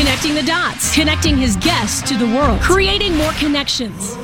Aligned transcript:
connecting 0.00 0.32
the 0.32 0.42
dots, 0.42 0.94
connecting 0.94 1.36
his 1.36 1.56
guests 1.56 2.00
to 2.08 2.16
the 2.16 2.24
world, 2.24 2.58
creating 2.62 3.14
more 3.14 3.32
connections. 3.32 4.16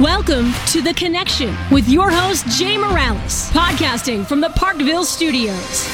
Welcome 0.00 0.54
to 0.68 0.80
The 0.80 0.94
Connection 0.96 1.54
with 1.70 1.86
your 1.86 2.10
host, 2.10 2.46
Jay 2.48 2.76
Miralles, 2.76 3.50
podcasting 3.50 4.24
from 4.24 4.40
the 4.40 4.48
Parkville 4.48 5.04
studios. 5.04 5.84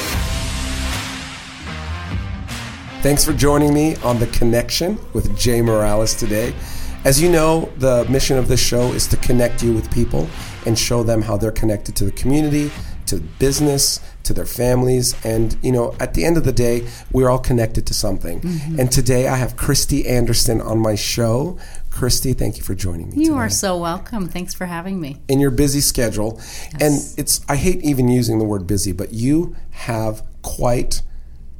Thanks 3.01 3.25
for 3.25 3.33
joining 3.33 3.73
me 3.73 3.97
on 3.97 4.19
The 4.19 4.27
Connection 4.27 4.97
with 5.11 5.37
Jay 5.37 5.59
Miralles 5.59 6.17
today. 6.17 6.55
As 7.03 7.21
you 7.21 7.29
know, 7.29 7.69
the 7.79 8.05
mission 8.09 8.37
of 8.37 8.47
this 8.47 8.61
show 8.61 8.93
is 8.93 9.05
to 9.07 9.17
connect 9.17 9.61
you 9.61 9.73
with 9.73 9.91
people 9.91 10.29
and 10.65 10.79
show 10.79 11.03
them 11.03 11.21
how 11.21 11.35
they're 11.35 11.51
connected 11.51 11.93
to 11.97 12.05
the 12.05 12.11
community, 12.13 12.71
to 13.07 13.19
business, 13.37 13.99
to 14.23 14.33
their 14.33 14.45
families. 14.45 15.15
And, 15.25 15.57
you 15.61 15.71
know, 15.71 15.95
at 15.99 16.13
the 16.13 16.25
end 16.25 16.37
of 16.37 16.43
the 16.43 16.51
day, 16.51 16.87
we're 17.11 17.29
all 17.29 17.39
connected 17.39 17.85
to 17.87 17.93
something. 17.93 18.41
Mm-hmm. 18.41 18.79
And 18.79 18.91
today 18.91 19.27
I 19.27 19.35
have 19.35 19.55
Kristi 19.55 20.07
Andersen 20.07 20.61
on 20.61 20.79
my 20.79 20.95
show. 20.95 21.57
Kristi, 21.89 22.35
thank 22.35 22.57
you 22.57 22.63
for 22.63 22.73
joining 22.73 23.09
me. 23.09 23.17
You 23.17 23.31
today. 23.31 23.37
are 23.37 23.49
so 23.49 23.77
welcome. 23.77 24.27
Thanks 24.27 24.53
for 24.53 24.65
having 24.65 24.99
me. 24.99 25.21
In 25.27 25.39
your 25.39 25.51
busy 25.51 25.81
schedule. 25.81 26.39
Yes. 26.79 26.81
And 26.81 27.19
it's, 27.19 27.41
I 27.47 27.55
hate 27.55 27.81
even 27.83 28.07
using 28.07 28.39
the 28.39 28.45
word 28.45 28.65
busy, 28.65 28.91
but 28.91 29.13
you 29.13 29.55
have 29.71 30.23
quite 30.41 31.01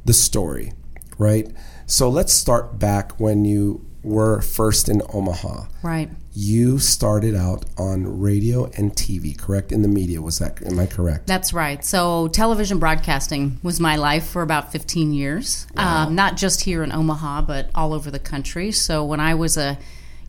the 0.04 0.12
story, 0.12 0.72
right? 1.18 1.50
So 1.86 2.08
let's 2.08 2.32
start 2.32 2.78
back 2.78 3.20
when 3.20 3.44
you 3.44 3.86
were 4.04 4.40
first 4.40 4.88
in 4.88 5.02
Omaha. 5.12 5.66
Right. 5.82 6.10
You 6.32 6.78
started 6.78 7.34
out 7.34 7.64
on 7.78 8.20
radio 8.20 8.64
and 8.76 8.92
TV, 8.92 9.36
correct? 9.38 9.72
In 9.72 9.82
the 9.82 9.88
media, 9.88 10.20
was 10.20 10.40
that? 10.40 10.64
Am 10.66 10.78
I 10.78 10.86
correct? 10.86 11.26
That's 11.26 11.52
right. 11.52 11.84
So 11.84 12.28
television 12.28 12.78
broadcasting 12.78 13.58
was 13.62 13.80
my 13.80 13.96
life 13.96 14.26
for 14.26 14.42
about 14.42 14.72
15 14.72 15.12
years. 15.12 15.66
Wow. 15.76 16.06
Um, 16.06 16.14
not 16.14 16.36
just 16.36 16.62
here 16.62 16.82
in 16.82 16.92
Omaha, 16.92 17.42
but 17.42 17.70
all 17.74 17.92
over 17.92 18.10
the 18.10 18.18
country. 18.18 18.72
So 18.72 19.04
when 19.04 19.20
I 19.20 19.34
was 19.34 19.56
a 19.56 19.78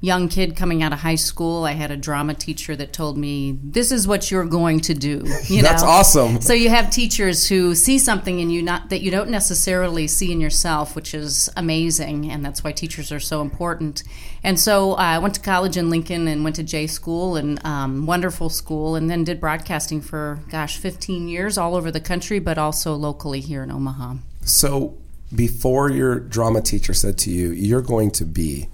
young 0.05 0.29
kid 0.29 0.55
coming 0.55 0.83
out 0.83 0.93
of 0.93 0.99
high 0.99 1.15
school, 1.15 1.63
I 1.65 1.71
had 1.71 1.89
a 1.89 1.97
drama 1.97 2.35
teacher 2.35 2.75
that 2.75 2.93
told 2.93 3.17
me, 3.17 3.57
"This 3.63 3.91
is 3.91 4.07
what 4.07 4.29
you're 4.29 4.45
going 4.45 4.79
to 4.81 4.93
do." 4.93 5.25
You 5.55 5.61
That's 5.61 5.83
know? 5.83 5.89
awesome. 5.89 6.41
So 6.41 6.53
you 6.53 6.69
have 6.69 6.89
teachers 6.89 7.47
who 7.47 7.75
see 7.75 7.99
something 7.99 8.39
in 8.39 8.49
you 8.49 8.61
not 8.61 8.89
that 8.89 9.01
you 9.01 9.11
don't 9.11 9.29
necessarily 9.29 10.07
see 10.07 10.31
in 10.31 10.41
yourself, 10.41 10.95
which 10.95 11.13
is 11.13 11.49
amazing, 11.55 12.31
and 12.31 12.43
that's 12.43 12.63
why 12.63 12.71
teachers 12.71 13.11
are 13.11 13.19
so 13.19 13.41
important. 13.41 14.03
And 14.43 14.59
so 14.59 14.93
uh, 14.93 15.15
I 15.15 15.19
went 15.19 15.35
to 15.35 15.41
college 15.41 15.77
in 15.77 15.89
Lincoln 15.89 16.27
and 16.27 16.43
went 16.43 16.55
to 16.57 16.63
J 16.63 16.87
school 16.87 17.35
and 17.35 17.63
um, 17.65 18.05
wonderful 18.05 18.49
school, 18.49 18.95
and 18.95 19.09
then 19.09 19.23
did 19.23 19.39
broadcasting 19.39 20.01
for 20.01 20.39
gosh, 20.49 20.77
15 20.77 21.27
years 21.27 21.57
all 21.57 21.75
over 21.75 21.91
the 21.91 22.01
country, 22.01 22.39
but 22.39 22.57
also 22.57 22.95
locally 22.95 23.39
here 23.39 23.63
in 23.63 23.71
Omaha. 23.71 24.15
So 24.43 24.97
before 25.33 25.89
your 25.89 26.19
drama 26.19 26.61
teacher 26.61 26.93
said 26.93 27.17
to 27.19 27.31
you, 27.31 27.51
"You're 27.51 27.81
going 27.81 28.11
to 28.11 28.25
be." 28.25 28.67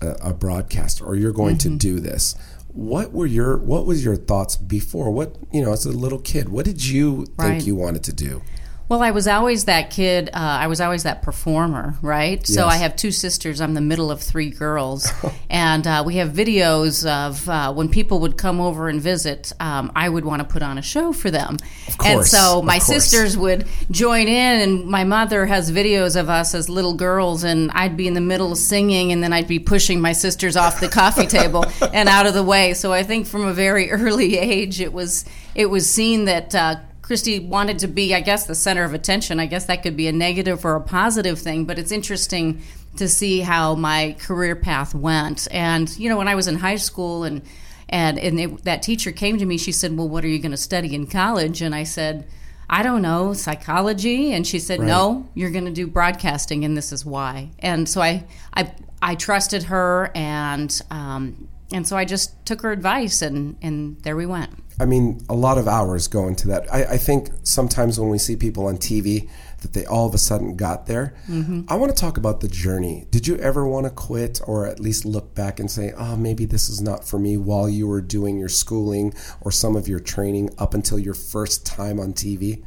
A, 0.00 0.30
a 0.30 0.34
broadcaster 0.34 1.04
or 1.04 1.16
you're 1.16 1.32
going 1.32 1.56
mm-hmm. 1.56 1.76
to 1.76 1.78
do 1.78 2.00
this 2.00 2.34
what 2.72 3.12
were 3.12 3.26
your 3.26 3.56
what 3.58 3.84
was 3.84 4.04
your 4.04 4.16
thoughts 4.16 4.56
before? 4.56 5.10
What 5.10 5.36
you 5.52 5.62
know 5.62 5.72
as 5.72 5.84
a 5.86 5.92
little 5.92 6.20
kid 6.20 6.48
what 6.48 6.64
did 6.64 6.84
you 6.84 7.26
think 7.38 7.66
you 7.66 7.74
wanted 7.74 8.04
to 8.04 8.12
do 8.12 8.42
well, 8.90 9.04
I 9.04 9.12
was 9.12 9.28
always 9.28 9.66
that 9.66 9.90
kid. 9.90 10.30
Uh, 10.30 10.38
I 10.38 10.66
was 10.66 10.80
always 10.80 11.04
that 11.04 11.22
performer, 11.22 11.94
right? 12.02 12.40
Yes. 12.40 12.52
So 12.52 12.66
I 12.66 12.74
have 12.78 12.96
two 12.96 13.12
sisters. 13.12 13.60
I'm 13.60 13.74
the 13.74 13.80
middle 13.80 14.10
of 14.10 14.20
three 14.20 14.50
girls, 14.50 15.08
and 15.48 15.86
uh, 15.86 16.02
we 16.04 16.16
have 16.16 16.30
videos 16.30 17.06
of 17.08 17.48
uh, 17.48 17.72
when 17.72 17.88
people 17.88 18.18
would 18.18 18.36
come 18.36 18.60
over 18.60 18.88
and 18.88 19.00
visit. 19.00 19.52
Um, 19.60 19.92
I 19.94 20.08
would 20.08 20.24
want 20.24 20.42
to 20.42 20.48
put 20.48 20.62
on 20.62 20.76
a 20.76 20.82
show 20.82 21.12
for 21.12 21.30
them, 21.30 21.58
course, 21.98 22.04
and 22.04 22.26
so 22.26 22.62
my 22.62 22.78
sisters 22.78 23.38
would 23.38 23.64
join 23.92 24.26
in. 24.26 24.60
And 24.60 24.86
my 24.86 25.04
mother 25.04 25.46
has 25.46 25.70
videos 25.70 26.18
of 26.18 26.28
us 26.28 26.52
as 26.52 26.68
little 26.68 26.94
girls, 26.94 27.44
and 27.44 27.70
I'd 27.70 27.96
be 27.96 28.08
in 28.08 28.14
the 28.14 28.20
middle 28.20 28.56
singing, 28.56 29.12
and 29.12 29.22
then 29.22 29.32
I'd 29.32 29.46
be 29.46 29.60
pushing 29.60 30.00
my 30.00 30.12
sisters 30.12 30.56
off 30.56 30.80
the 30.80 30.88
coffee 30.88 31.26
table 31.28 31.64
and 31.92 32.08
out 32.08 32.26
of 32.26 32.34
the 32.34 32.42
way. 32.42 32.74
So 32.74 32.92
I 32.92 33.04
think 33.04 33.28
from 33.28 33.46
a 33.46 33.52
very 33.52 33.88
early 33.92 34.36
age, 34.36 34.80
it 34.80 34.92
was 34.92 35.24
it 35.54 35.66
was 35.66 35.88
seen 35.88 36.24
that 36.24 36.56
uh, 36.56 36.80
Kristi 37.10 37.44
wanted 37.44 37.80
to 37.80 37.88
be, 37.88 38.14
I 38.14 38.20
guess, 38.20 38.46
the 38.46 38.54
center 38.54 38.84
of 38.84 38.94
attention. 38.94 39.40
I 39.40 39.46
guess 39.46 39.66
that 39.66 39.82
could 39.82 39.96
be 39.96 40.06
a 40.06 40.12
negative 40.12 40.64
or 40.64 40.76
a 40.76 40.80
positive 40.80 41.40
thing, 41.40 41.64
but 41.64 41.76
it's 41.76 41.90
interesting 41.90 42.62
to 42.98 43.08
see 43.08 43.40
how 43.40 43.74
my 43.74 44.14
career 44.20 44.54
path 44.54 44.94
went. 44.94 45.48
And 45.50 45.90
you 45.98 46.08
know, 46.08 46.16
when 46.16 46.28
I 46.28 46.36
was 46.36 46.46
in 46.46 46.54
high 46.54 46.76
school 46.76 47.24
and 47.24 47.42
and 47.88 48.16
and 48.16 48.38
it, 48.38 48.64
that 48.64 48.82
teacher 48.82 49.10
came 49.10 49.38
to 49.38 49.44
me, 49.44 49.58
she 49.58 49.72
said, 49.72 49.96
"Well, 49.96 50.08
what 50.08 50.24
are 50.24 50.28
you 50.28 50.38
going 50.38 50.52
to 50.52 50.56
study 50.56 50.94
in 50.94 51.08
college?" 51.08 51.60
And 51.62 51.74
I 51.74 51.84
said. 51.84 52.28
I 52.72 52.84
don't 52.84 53.02
know, 53.02 53.32
psychology. 53.32 54.32
And 54.32 54.46
she 54.46 54.60
said, 54.60 54.78
right. 54.78 54.86
no, 54.86 55.28
you're 55.34 55.50
going 55.50 55.64
to 55.64 55.72
do 55.72 55.88
broadcasting, 55.88 56.64
and 56.64 56.76
this 56.76 56.92
is 56.92 57.04
why. 57.04 57.50
And 57.58 57.88
so 57.88 58.00
I, 58.00 58.24
I, 58.54 58.72
I 59.02 59.16
trusted 59.16 59.64
her, 59.64 60.12
and 60.14 60.80
um, 60.88 61.48
and 61.72 61.84
so 61.84 61.96
I 61.96 62.04
just 62.04 62.46
took 62.46 62.60
her 62.60 62.70
advice, 62.70 63.22
and 63.22 63.56
and 63.60 64.00
there 64.02 64.14
we 64.14 64.24
went. 64.24 64.69
I 64.80 64.86
mean, 64.86 65.20
a 65.28 65.34
lot 65.34 65.58
of 65.58 65.68
hours 65.68 66.08
go 66.08 66.26
into 66.26 66.48
that. 66.48 66.72
I, 66.72 66.84
I, 66.94 66.96
think 66.96 67.30
sometimes 67.42 68.00
when 68.00 68.08
we 68.08 68.16
see 68.16 68.34
people 68.34 68.66
on 68.66 68.78
TV 68.78 69.28
that 69.60 69.74
they 69.74 69.84
all 69.84 70.06
of 70.06 70.14
a 70.14 70.18
sudden 70.18 70.56
got 70.56 70.86
there. 70.86 71.14
Mm-hmm. 71.28 71.62
I 71.68 71.76
want 71.76 71.94
to 71.94 72.00
talk 72.00 72.16
about 72.16 72.40
the 72.40 72.48
journey. 72.48 73.06
Did 73.10 73.28
you 73.28 73.36
ever 73.36 73.68
want 73.68 73.84
to 73.84 73.90
quit 73.90 74.40
or 74.46 74.66
at 74.66 74.80
least 74.80 75.04
look 75.04 75.34
back 75.34 75.60
and 75.60 75.70
say, 75.70 75.92
oh, 75.98 76.16
maybe 76.16 76.46
this 76.46 76.70
is 76.70 76.80
not 76.80 77.06
for 77.06 77.18
me 77.18 77.36
while 77.36 77.68
you 77.68 77.86
were 77.86 78.00
doing 78.00 78.38
your 78.38 78.48
schooling 78.48 79.12
or 79.42 79.52
some 79.52 79.76
of 79.76 79.86
your 79.86 80.00
training 80.00 80.48
up 80.56 80.72
until 80.72 80.98
your 80.98 81.12
first 81.12 81.66
time 81.66 82.00
on 82.00 82.14
TV? 82.14 82.64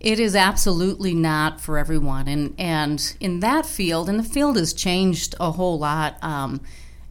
It 0.00 0.18
is 0.18 0.34
absolutely 0.34 1.14
not 1.14 1.60
for 1.60 1.78
everyone. 1.78 2.26
And, 2.26 2.56
and 2.58 3.16
in 3.20 3.38
that 3.38 3.66
field, 3.66 4.08
and 4.08 4.18
the 4.18 4.24
field 4.24 4.56
has 4.56 4.72
changed 4.72 5.36
a 5.38 5.52
whole 5.52 5.78
lot 5.78 6.18
um, 6.24 6.60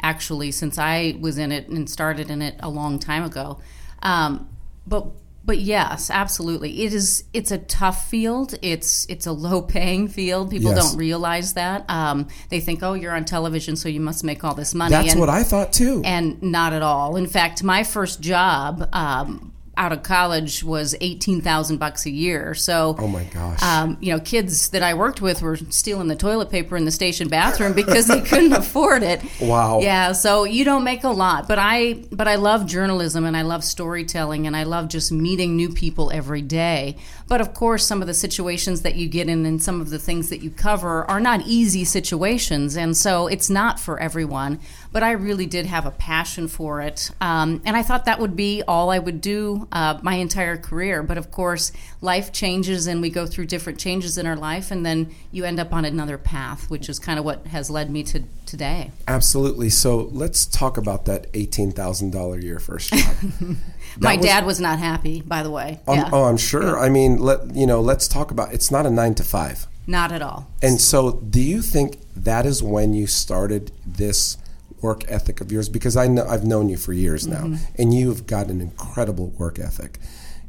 actually 0.02 0.52
since 0.52 0.78
I 0.78 1.16
was 1.22 1.38
in 1.38 1.54
it 1.54 1.70
and 1.70 1.90
started 1.90 2.30
in 2.30 2.42
it 2.42 2.56
a 2.60 2.70
long 2.70 3.00
time 3.00 3.24
ago. 3.24 3.62
Um, 4.02 4.50
but 4.86 5.08
but 5.44 5.58
yes, 5.58 6.10
absolutely. 6.10 6.84
It 6.84 6.94
is. 6.94 7.24
It's 7.34 7.52
a 7.52 7.58
tough 7.58 8.08
field. 8.10 8.56
It's 8.62 9.08
it's 9.10 9.26
a 9.26 9.32
low 9.32 9.62
paying 9.62 10.08
field. 10.08 10.52
People 10.52 10.72
yes. 10.72 10.90
don't 10.90 11.00
realize 11.00 11.54
that. 11.54 11.90
Um, 11.90 12.28
they 12.50 12.60
think, 12.60 12.84
oh, 12.84 12.94
you're 12.94 13.14
on 13.14 13.26
television, 13.26 13.76
so 13.76 13.90
you 13.90 14.00
must 14.00 14.24
make 14.24 14.44
all 14.44 14.54
this 14.54 14.76
money. 14.76 14.92
That's 14.92 15.12
and, 15.12 15.20
what 15.20 15.30
I 15.30 15.44
thought 15.44 15.74
too. 15.74 16.02
And 16.06 16.42
not 16.44 16.74
at 16.74 16.84
all. 16.84 17.16
In 17.16 17.28
fact, 17.28 17.64
my 17.64 17.84
first 17.84 18.22
job. 18.22 18.88
Um, 18.94 19.51
out 19.78 19.92
of 19.92 20.04
college 20.04 20.64
was 20.64 20.96
eighteen 21.02 21.42
thousand 21.42 21.78
bucks 21.78 22.06
a 22.06 22.12
year. 22.12 22.54
So, 22.54 22.96
oh 23.00 23.08
my 23.08 23.24
gosh, 23.26 23.62
um, 23.64 23.98
you 24.02 24.12
know, 24.12 24.20
kids 24.20 24.70
that 24.70 24.84
I 24.84 24.94
worked 24.94 25.22
with 25.22 25.42
were 25.42 25.58
stealing 25.58 26.08
the 26.08 26.16
toilet 26.16 26.50
paper 26.50 26.76
in 26.78 26.86
the 26.86 26.92
station 26.92 27.28
bathroom 27.30 27.74
because 27.74 28.08
they 28.08 28.22
couldn't 28.22 28.54
afford 28.62 29.04
it. 29.04 29.22
Wow. 29.40 29.80
Yeah. 29.80 30.12
So 30.12 30.44
you 30.44 30.64
don't 30.64 30.84
make 30.84 31.04
a 31.04 31.10
lot, 31.10 31.48
but 31.48 31.58
I, 31.60 32.04
but 32.12 32.28
I 32.28 32.36
love 32.36 32.66
journalism 32.66 33.26
and 33.26 33.36
I 33.36 33.42
love 33.42 33.64
storytelling 33.64 34.48
and 34.48 34.56
I 34.56 34.64
love 34.64 34.88
just 34.88 35.12
meeting 35.12 35.56
new 35.56 35.70
people 35.70 36.12
every 36.12 36.42
day. 36.42 36.98
But 37.28 37.42
of 37.42 37.54
course, 37.54 37.88
some 37.88 38.02
of 38.02 38.08
the 38.08 38.14
situations 38.14 38.82
that 38.82 38.96
you 38.96 39.08
get 39.08 39.30
in 39.30 39.46
and 39.46 39.64
some 39.64 39.80
of 39.80 39.90
the 39.90 40.00
things 40.00 40.30
that 40.30 40.42
you 40.42 40.50
cover 40.50 41.10
are 41.10 41.22
not 41.22 41.42
easy 41.48 41.86
situations, 41.86 42.76
and 42.76 42.96
so 42.98 43.28
it's 43.28 43.50
not 43.50 43.80
for 43.80 43.98
everyone 44.00 44.60
but 44.92 45.04
I 45.04 45.12
really 45.12 45.46
did 45.46 45.66
have 45.66 45.86
a 45.86 45.92
passion 45.92 46.48
for 46.48 46.82
it. 46.82 47.12
Um, 47.22 47.62
and 47.66 47.78
I 47.78 47.84
thought 47.84 48.06
that 48.06 48.20
would 48.20 48.36
be 48.36 48.62
all 48.68 48.90
I 48.90 49.00
would 49.00 49.22
do 49.22 49.68
uh, 49.72 50.00
my 50.02 50.16
entire 50.16 50.58
career. 50.58 51.02
But 51.02 51.18
of 51.18 51.32
course, 51.32 51.72
life 52.02 52.32
changes 52.32 52.88
and 52.88 53.02
we 53.02 53.10
go 53.10 53.26
through 53.26 53.46
different 53.46 53.80
changes 53.80 54.18
in 54.18 54.26
our 54.26 54.36
life, 54.36 54.72
and 54.72 54.86
then 54.86 55.14
you 55.32 55.46
end 55.46 55.60
up 55.60 55.74
on 55.74 55.86
another 55.86 56.18
path, 56.18 56.70
which 56.70 56.90
is 56.90 57.00
kind 57.00 57.18
of 57.18 57.26
what 57.26 57.48
has 57.48 57.70
led 57.70 57.90
me 57.90 58.04
to 58.04 58.24
today. 58.46 58.92
Absolutely. 59.08 59.70
So 59.70 60.10
let's 60.12 60.46
talk 60.46 60.78
about 60.78 61.06
that 61.06 61.32
$18,000 61.32 62.38
a 62.38 62.44
year 62.44 62.60
first 62.60 62.94
job. 62.94 63.16
my 64.00 64.18
was, 64.18 64.26
dad 64.26 64.46
was 64.46 64.60
not 64.60 64.80
happy, 64.80 65.22
by 65.22 65.42
the 65.42 65.52
way. 65.52 65.80
Um, 65.88 65.96
yeah. 65.96 66.10
Oh, 66.12 66.26
I'm 66.26 66.38
sure. 66.38 66.78
I 66.78 66.90
mean, 66.90 67.18
let 67.18 67.56
you 67.56 67.66
know. 67.66 67.80
Let's 67.80 68.08
talk 68.08 68.32
about. 68.32 68.54
It's 68.54 68.70
not 68.70 68.86
a 68.86 68.90
nine 68.90 69.16
to 69.16 69.24
five. 69.24 69.68
Not 69.88 70.12
at 70.12 70.22
all. 70.22 70.48
And 70.62 70.80
so, 70.80 71.14
do 71.14 71.42
you 71.42 71.62
think 71.62 71.98
that 72.16 72.46
is 72.46 72.62
when 72.62 72.94
you 72.94 73.08
started 73.08 73.72
this 73.86 74.38
work 74.82 75.04
ethic 75.08 75.42
of 75.42 75.52
yours? 75.52 75.70
Because 75.70 75.96
I 75.96 76.08
know 76.08 76.26
I've 76.26 76.44
known 76.44 76.70
you 76.70 76.78
for 76.78 76.94
years 76.94 77.28
now, 77.28 77.44
mm-hmm. 77.44 77.82
and 77.82 77.94
you've 77.94 78.26
got 78.26 78.48
an 78.48 78.62
incredible 78.62 79.28
work 79.30 79.60
ethic. 79.60 80.00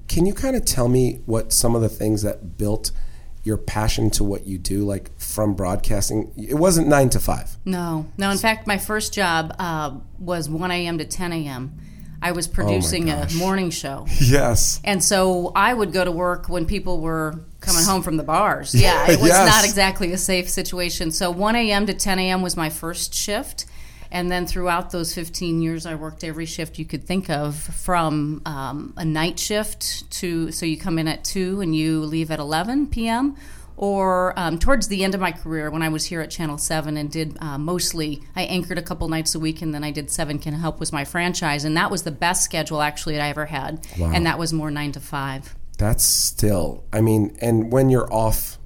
Can 0.08 0.26
you 0.26 0.34
kind 0.34 0.56
of 0.56 0.64
tell 0.64 0.88
me 0.88 1.23
what 1.26 1.52
some 1.52 1.75
of 1.75 1.82
the 1.82 1.88
things 1.88 2.23
that 2.23 2.58
built 2.58 2.90
your 3.44 3.56
passion 3.56 4.11
to 4.11 4.25
what 4.25 4.46
you 4.46 4.58
do, 4.58 4.84
like 4.84 5.19
from 5.19 5.55
broadcasting? 5.55 6.32
It 6.37 6.55
wasn't 6.55 6.88
nine 6.88 7.08
to 7.11 7.19
five. 7.19 7.56
No, 7.64 8.06
no. 8.19 8.31
In 8.31 8.38
fact, 8.38 8.67
my 8.67 8.79
first 8.79 9.14
job 9.14 9.55
uh, 9.58 9.96
was 10.19 10.49
one 10.49 10.70
a.m. 10.70 10.99
to 10.99 11.05
ten 11.05 11.32
a.m. 11.32 11.78
I 12.23 12.32
was 12.32 12.49
oh 12.49 12.52
producing 12.52 13.11
oh 13.11 13.26
a 13.28 13.35
morning 13.35 13.70
show. 13.70 14.06
Yes. 14.20 14.81
And 14.85 15.02
so 15.02 15.50
I 15.56 15.75
would 15.75 15.93
go 15.93 16.05
to 16.05 16.12
work 16.12 16.49
when 16.49 16.67
people 16.67 17.00
were 17.00 17.44
coming 17.61 17.85
home 17.85 18.02
from 18.02 18.17
the 18.17 18.23
bars. 18.23 18.75
Yeah, 18.82 19.11
it 19.11 19.20
was 19.20 19.28
yes. 19.28 19.49
not 19.49 19.64
exactly 19.64 20.12
a 20.12 20.19
safe 20.19 20.49
situation. 20.49 21.11
So 21.11 21.31
1 21.31 21.56
a.m. 21.56 21.87
to 21.87 21.94
10 21.94 22.19
a.m. 22.19 22.43
was 22.43 22.56
my 22.56 22.70
first 22.70 23.14
shift. 23.14 23.67
And 24.12 24.31
then 24.31 24.47
throughout 24.47 24.91
those 24.91 25.14
15 25.14 25.62
years, 25.62 25.87
I 25.87 25.94
worked 25.94 26.23
every 26.23 26.44
shift 26.44 26.79
you 26.79 26.85
could 26.85 27.05
think 27.05 27.31
of 27.31 27.56
from 27.56 28.43
um, 28.44 28.93
a 28.99 29.06
night 29.06 29.38
shift 29.38 30.09
to, 30.19 30.53
so 30.53 30.67
you 30.67 30.76
come 30.76 30.99
in 30.99 31.09
at 31.09 31.25
2 31.25 31.62
and 31.62 31.75
you 31.75 32.05
leave 32.05 32.31
at 32.31 32.38
11 32.38 32.88
p.m., 32.88 33.37
or 33.79 34.38
um, 34.38 34.59
towards 34.59 34.88
the 34.88 35.03
end 35.03 35.14
of 35.14 35.20
my 35.20 35.32
career 35.32 35.70
when 35.70 35.81
I 35.81 35.88
was 35.88 36.05
here 36.05 36.20
at 36.20 36.31
Channel 36.31 36.59
7 36.59 36.99
and 36.99 37.11
did 37.11 37.38
uh, 37.41 37.56
mostly, 37.56 38.23
I 38.37 38.43
anchored 38.43 38.76
a 38.76 38.82
couple 38.82 39.09
nights 39.09 39.35
a 39.35 39.41
week 39.41 39.62
and 39.62 39.75
then 39.75 39.82
I 39.82 39.91
did 39.91 40.11
Seven 40.11 40.38
Can 40.38 40.53
Help 40.53 40.79
was 40.79 40.93
my 40.93 41.06
franchise. 41.06 41.64
And 41.64 41.75
that 41.79 41.91
was 41.91 42.03
the 42.03 42.11
best 42.11 42.44
schedule 42.44 42.82
actually 42.82 43.14
that 43.14 43.25
I 43.25 43.31
ever 43.31 43.47
had. 43.47 43.85
Wow. 43.99 44.12
And 44.14 44.26
that 44.26 44.38
was 44.38 44.53
more 44.53 44.70
nine 44.70 44.93
to 44.93 45.00
five. 45.00 45.56
That's 45.79 46.05
still, 46.05 46.85
I 46.93 47.00
mean, 47.00 47.37
and 47.41 47.73
when 47.73 47.88
you're 47.88 48.12
off 48.12 48.59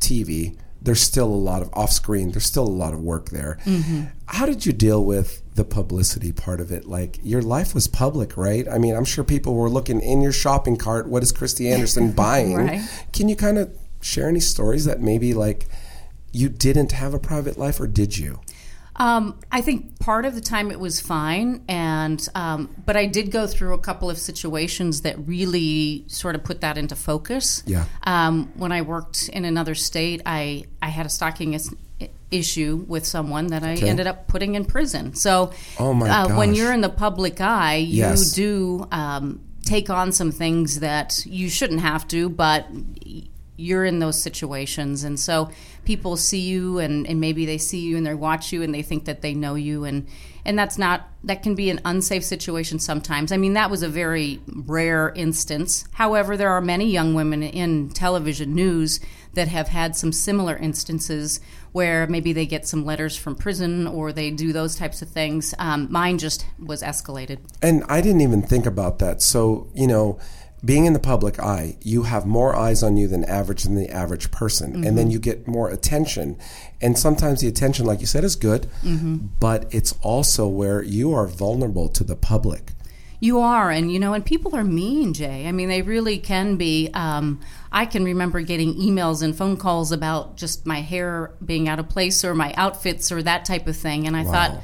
TV, 0.00 0.58
there's 0.86 1.00
still 1.00 1.26
a 1.26 1.34
lot 1.50 1.62
of 1.62 1.68
off 1.74 1.90
screen, 1.90 2.30
there's 2.30 2.46
still 2.46 2.66
a 2.66 2.68
lot 2.68 2.94
of 2.94 3.00
work 3.00 3.30
there. 3.30 3.58
Mm-hmm. 3.64 4.04
How 4.26 4.46
did 4.46 4.64
you 4.64 4.72
deal 4.72 5.04
with 5.04 5.42
the 5.56 5.64
publicity 5.64 6.30
part 6.30 6.60
of 6.60 6.70
it? 6.70 6.86
Like, 6.86 7.18
your 7.24 7.42
life 7.42 7.74
was 7.74 7.88
public, 7.88 8.36
right? 8.36 8.68
I 8.68 8.78
mean, 8.78 8.94
I'm 8.94 9.04
sure 9.04 9.24
people 9.24 9.56
were 9.56 9.68
looking 9.68 10.00
in 10.00 10.20
your 10.20 10.32
shopping 10.32 10.76
cart, 10.76 11.08
what 11.08 11.24
is 11.24 11.32
Kristi 11.32 11.70
Andersen 11.72 12.12
buying? 12.12 12.54
Right. 12.54 12.88
Can 13.12 13.28
you 13.28 13.34
kind 13.34 13.58
of 13.58 13.76
share 14.00 14.28
any 14.28 14.38
stories 14.38 14.84
that 14.84 15.00
maybe 15.00 15.34
like 15.34 15.66
you 16.30 16.48
didn't 16.48 16.92
have 16.92 17.14
a 17.14 17.18
private 17.18 17.58
life 17.58 17.80
or 17.80 17.88
did 17.88 18.16
you? 18.16 18.40
Um, 18.98 19.38
I 19.52 19.60
think 19.60 19.98
part 20.00 20.24
of 20.24 20.34
the 20.34 20.40
time 20.40 20.70
it 20.70 20.80
was 20.80 21.00
fine, 21.00 21.62
and 21.68 22.26
um, 22.34 22.74
but 22.86 22.96
I 22.96 23.06
did 23.06 23.30
go 23.30 23.46
through 23.46 23.74
a 23.74 23.78
couple 23.78 24.08
of 24.08 24.18
situations 24.18 25.02
that 25.02 25.16
really 25.28 26.04
sort 26.08 26.34
of 26.34 26.42
put 26.44 26.62
that 26.62 26.78
into 26.78 26.96
focus. 26.96 27.62
Yeah. 27.66 27.84
Um, 28.04 28.50
when 28.56 28.72
I 28.72 28.80
worked 28.82 29.28
in 29.28 29.44
another 29.44 29.74
state, 29.74 30.22
I 30.24 30.64
I 30.80 30.88
had 30.88 31.04
a 31.06 31.10
stalking 31.10 31.52
is- 31.54 31.74
issue 32.30 32.84
with 32.88 33.06
someone 33.06 33.48
that 33.48 33.62
I 33.62 33.74
Okay. 33.74 33.88
ended 33.88 34.06
up 34.08 34.26
putting 34.28 34.54
in 34.56 34.64
prison. 34.64 35.14
So, 35.14 35.52
Oh 35.78 35.92
my 35.94 36.08
uh, 36.10 36.36
when 36.36 36.54
you're 36.54 36.72
in 36.72 36.80
the 36.80 36.88
public 36.88 37.40
eye, 37.40 37.76
you 37.76 37.98
Yes. 37.98 38.32
do 38.32 38.88
um, 38.90 39.40
take 39.64 39.90
on 39.90 40.10
some 40.10 40.32
things 40.32 40.80
that 40.80 41.22
you 41.26 41.48
shouldn't 41.48 41.80
have 41.80 42.08
to, 42.08 42.28
but 42.28 42.66
you're 43.56 43.84
in 43.84 43.98
those 43.98 44.20
situations. 44.20 45.04
And 45.04 45.18
so 45.18 45.50
people 45.84 46.16
see 46.16 46.40
you 46.40 46.78
and, 46.78 47.06
and 47.06 47.20
maybe 47.20 47.46
they 47.46 47.58
see 47.58 47.80
you 47.80 47.96
and 47.96 48.06
they 48.06 48.14
watch 48.14 48.52
you 48.52 48.62
and 48.62 48.74
they 48.74 48.82
think 48.82 49.04
that 49.06 49.22
they 49.22 49.34
know 49.34 49.54
you. 49.54 49.84
And 49.84 50.06
and 50.44 50.56
that's 50.56 50.78
not 50.78 51.08
that 51.24 51.42
can 51.42 51.56
be 51.56 51.70
an 51.70 51.80
unsafe 51.84 52.24
situation 52.24 52.78
sometimes. 52.78 53.32
I 53.32 53.36
mean 53.36 53.54
that 53.54 53.70
was 53.70 53.82
a 53.82 53.88
very 53.88 54.40
rare 54.46 55.12
instance. 55.16 55.84
However 55.92 56.36
there 56.36 56.50
are 56.50 56.60
many 56.60 56.90
young 56.90 57.14
women 57.14 57.42
in 57.42 57.90
television 57.90 58.54
news 58.54 59.00
that 59.34 59.48
have 59.48 59.68
had 59.68 59.94
some 59.94 60.12
similar 60.12 60.56
instances 60.56 61.40
where 61.72 62.06
maybe 62.06 62.32
they 62.32 62.46
get 62.46 62.66
some 62.66 62.84
letters 62.84 63.16
from 63.16 63.34
prison 63.36 63.86
or 63.86 64.10
they 64.10 64.30
do 64.30 64.52
those 64.52 64.76
types 64.76 65.02
of 65.02 65.08
things. 65.08 65.54
Um, 65.58 65.88
mine 65.90 66.16
just 66.16 66.46
was 66.58 66.82
escalated. 66.82 67.38
And 67.60 67.84
I 67.88 68.00
didn't 68.00 68.22
even 68.22 68.40
think 68.40 68.64
about 68.64 68.98
that. 69.00 69.20
So, 69.20 69.68
you 69.74 69.86
know, 69.86 70.18
being 70.64 70.86
in 70.86 70.92
the 70.94 70.98
public 70.98 71.38
eye, 71.38 71.76
you 71.82 72.04
have 72.04 72.26
more 72.26 72.56
eyes 72.56 72.82
on 72.82 72.96
you 72.96 73.06
than 73.08 73.24
average 73.24 73.64
than 73.64 73.74
the 73.76 73.90
average 73.90 74.30
person. 74.30 74.74
And 74.74 74.84
Mm-hmm. 74.84 74.96
then 74.96 75.10
you 75.10 75.18
get 75.18 75.46
more 75.46 75.68
attention. 75.70 76.36
And 76.80 76.98
sometimes 76.98 77.40
the 77.40 77.48
attention, 77.48 77.86
like 77.86 78.00
you 78.00 78.06
said, 78.06 78.24
is 78.24 78.36
good, 78.36 78.66
Mm-hmm. 78.82 79.26
but 79.38 79.66
it's 79.70 79.94
also 80.02 80.48
where 80.48 80.82
you 80.82 81.12
are 81.12 81.26
vulnerable 81.26 81.88
to 81.90 82.02
the 82.04 82.16
public. 82.16 82.72
You 83.18 83.38
are, 83.40 83.70
and 83.70 83.90
you 83.90 83.98
know, 83.98 84.12
and 84.12 84.24
people 84.24 84.54
are 84.54 84.62
mean, 84.64 85.14
Jay. 85.14 85.46
I 85.48 85.52
mean, 85.52 85.70
they 85.70 85.80
really 85.80 86.18
can 86.18 86.56
be. 86.56 86.90
Um, 86.92 87.40
I 87.72 87.86
can 87.86 88.04
remember 88.04 88.42
getting 88.42 88.74
emails 88.74 89.22
and 89.22 89.34
phone 89.34 89.56
calls 89.56 89.90
about 89.90 90.36
just 90.36 90.66
my 90.66 90.82
hair 90.82 91.32
being 91.44 91.66
out 91.66 91.78
of 91.78 91.88
place 91.88 92.24
or 92.26 92.34
my 92.34 92.52
outfits 92.58 93.10
or 93.10 93.22
that 93.22 93.46
type 93.46 93.66
of 93.68 93.76
thing. 93.76 94.06
And 94.06 94.14
I 94.14 94.22
thought, 94.24 94.60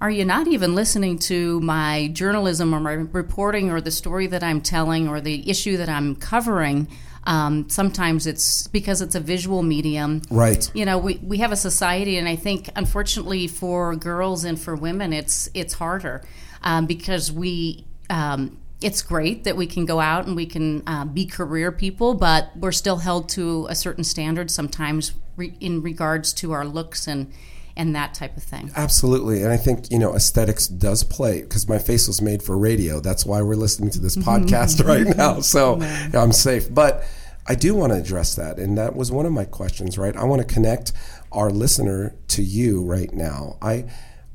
are 0.00 0.10
you 0.10 0.24
not 0.24 0.46
even 0.48 0.74
listening 0.74 1.18
to 1.20 1.60
my 1.60 2.08
journalism 2.12 2.74
or 2.74 2.80
my 2.80 2.92
reporting 2.92 3.70
or 3.70 3.80
the 3.80 3.90
story 3.90 4.26
that 4.26 4.42
I'm 4.42 4.60
telling 4.60 5.08
or 5.08 5.20
the 5.20 5.48
issue 5.48 5.76
that 5.76 5.88
I'm 5.88 6.16
covering? 6.16 6.88
Um, 7.26 7.70
sometimes 7.70 8.26
it's 8.26 8.66
because 8.66 9.00
it's 9.00 9.14
a 9.14 9.20
visual 9.20 9.62
medium 9.62 10.20
Right. 10.30 10.70
you 10.74 10.84
know 10.84 10.98
we, 10.98 11.14
we 11.22 11.38
have 11.38 11.52
a 11.52 11.56
society 11.56 12.18
and 12.18 12.28
i 12.28 12.36
think 12.36 12.68
unfortunately 12.76 13.46
for 13.48 13.96
girls 13.96 14.44
and 14.44 14.60
for 14.60 14.76
women 14.76 15.14
it's 15.14 15.48
it's 15.54 15.72
harder 15.72 16.22
um, 16.62 16.84
because 16.84 17.32
we 17.32 17.86
um, 18.10 18.58
it's 18.82 19.00
great 19.00 19.44
that 19.44 19.56
we 19.56 19.66
can 19.66 19.86
go 19.86 20.00
out 20.00 20.26
and 20.26 20.36
we 20.36 20.44
can 20.44 20.82
uh, 20.86 21.06
be 21.06 21.24
career 21.24 21.72
people 21.72 22.12
but 22.12 22.50
we're 22.58 22.72
still 22.72 22.98
held 22.98 23.30
to 23.30 23.66
a 23.70 23.74
certain 23.74 24.04
standard 24.04 24.50
sometimes 24.50 25.12
re- 25.36 25.56
in 25.60 25.80
regards 25.80 26.34
to 26.34 26.52
our 26.52 26.66
looks 26.66 27.06
and 27.08 27.32
and 27.76 27.94
that 27.96 28.14
type 28.14 28.36
of 28.36 28.42
thing 28.42 28.70
Absolutely. 28.76 29.42
And 29.42 29.52
I 29.52 29.56
think, 29.56 29.90
you 29.90 29.98
know, 29.98 30.14
aesthetics 30.14 30.66
does 30.66 31.04
play 31.04 31.42
because 31.42 31.68
my 31.68 31.78
face 31.78 32.06
was 32.06 32.20
made 32.20 32.42
for 32.42 32.56
radio. 32.56 33.00
That's 33.00 33.24
why 33.24 33.42
we're 33.42 33.56
listening 33.56 33.90
to 33.90 34.00
this 34.00 34.16
mm-hmm. 34.16 34.28
podcast 34.28 34.84
right 34.86 35.16
now. 35.16 35.40
So 35.40 35.80
I'm 36.12 36.32
safe. 36.32 36.72
But 36.72 37.04
I 37.46 37.54
do 37.54 37.74
want 37.74 37.92
to 37.92 37.98
address 37.98 38.34
that. 38.36 38.58
And 38.58 38.76
that 38.78 38.96
was 38.96 39.12
one 39.12 39.26
of 39.26 39.32
my 39.32 39.44
questions, 39.44 39.98
right? 39.98 40.16
I 40.16 40.24
want 40.24 40.46
to 40.46 40.54
connect 40.54 40.92
our 41.32 41.50
listener 41.50 42.14
to 42.28 42.42
you 42.42 42.82
right 42.82 43.12
now. 43.12 43.58
I, 43.60 43.86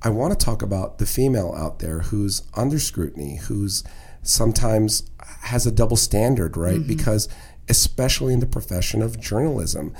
I 0.02 0.10
want 0.10 0.38
to 0.38 0.46
talk 0.46 0.62
about 0.62 1.00
the 1.00 1.06
female 1.06 1.54
out 1.58 1.80
there 1.80 2.00
who's 2.00 2.44
under 2.56 2.80
scrutiny, 2.80 3.38
who's 3.38 3.84
sometimes 4.22 5.10
has 5.42 5.66
a 5.66 5.72
double 5.72 5.98
standard, 5.98 6.56
right? 6.56 6.80
Mm-hmm. 6.80 6.88
Because 6.88 7.28
especially 7.68 8.34
in 8.34 8.40
the 8.40 8.48
profession 8.48 9.02
of 9.02 9.20
journalism, 9.20 9.94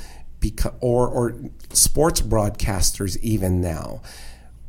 or 0.80 1.08
or 1.08 1.36
sports 1.72 2.22
broadcasters 2.22 3.18
even 3.22 3.62
now. 3.62 4.02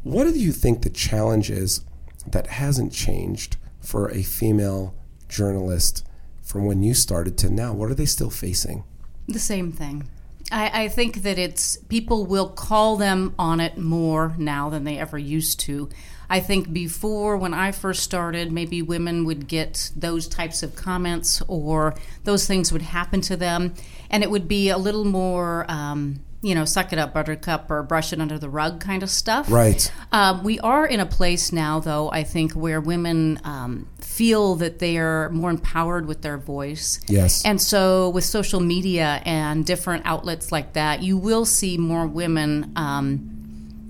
What 0.02 0.24
do 0.24 0.38
you 0.38 0.52
think 0.52 0.82
the 0.82 0.90
challenge 0.90 1.50
is 1.50 1.84
that 2.26 2.46
hasn't 2.46 2.92
changed 2.92 3.56
for 3.80 4.10
a 4.10 4.22
female 4.22 4.94
journalist 5.28 6.06
from 6.42 6.64
when 6.64 6.82
you 6.82 6.94
started 6.94 7.36
to 7.38 7.50
now? 7.50 7.72
What 7.72 7.90
are 7.90 7.94
they 7.94 8.06
still 8.06 8.30
facing? 8.30 8.84
The 9.28 9.38
same 9.38 9.72
thing. 9.72 10.08
I, 10.50 10.84
I 10.84 10.88
think 10.88 11.22
that 11.22 11.38
it's 11.38 11.76
people 11.76 12.26
will 12.26 12.48
call 12.48 12.96
them 12.96 13.34
on 13.38 13.60
it 13.60 13.78
more 13.78 14.34
now 14.36 14.68
than 14.68 14.84
they 14.84 14.98
ever 14.98 15.18
used 15.18 15.60
to. 15.60 15.88
I 16.30 16.38
think 16.38 16.72
before, 16.72 17.36
when 17.36 17.52
I 17.52 17.72
first 17.72 18.04
started, 18.04 18.52
maybe 18.52 18.82
women 18.82 19.24
would 19.24 19.48
get 19.48 19.90
those 19.96 20.28
types 20.28 20.62
of 20.62 20.76
comments 20.76 21.42
or 21.48 21.94
those 22.22 22.46
things 22.46 22.72
would 22.72 22.82
happen 22.82 23.20
to 23.22 23.36
them, 23.36 23.74
and 24.10 24.22
it 24.22 24.30
would 24.30 24.46
be 24.46 24.70
a 24.70 24.78
little 24.78 25.04
more, 25.04 25.66
um, 25.68 26.20
you 26.40 26.54
know, 26.54 26.64
suck 26.64 26.92
it 26.92 27.00
up, 27.00 27.12
buttercup, 27.12 27.68
or 27.68 27.82
brush 27.82 28.12
it 28.12 28.20
under 28.20 28.38
the 28.38 28.48
rug 28.48 28.80
kind 28.80 29.02
of 29.02 29.10
stuff. 29.10 29.50
Right. 29.50 29.92
Um, 30.12 30.44
we 30.44 30.60
are 30.60 30.86
in 30.86 31.00
a 31.00 31.04
place 31.04 31.52
now, 31.52 31.80
though, 31.80 32.10
I 32.12 32.22
think, 32.22 32.52
where 32.52 32.80
women 32.80 33.40
um, 33.42 33.88
feel 34.00 34.54
that 34.56 34.78
they 34.78 34.98
are 34.98 35.30
more 35.30 35.50
empowered 35.50 36.06
with 36.06 36.22
their 36.22 36.38
voice. 36.38 37.00
Yes. 37.08 37.44
And 37.44 37.60
so, 37.60 38.08
with 38.10 38.24
social 38.24 38.60
media 38.60 39.20
and 39.24 39.66
different 39.66 40.06
outlets 40.06 40.52
like 40.52 40.74
that, 40.74 41.02
you 41.02 41.18
will 41.18 41.44
see 41.44 41.76
more 41.76 42.06
women, 42.06 42.72
um, 42.76 43.29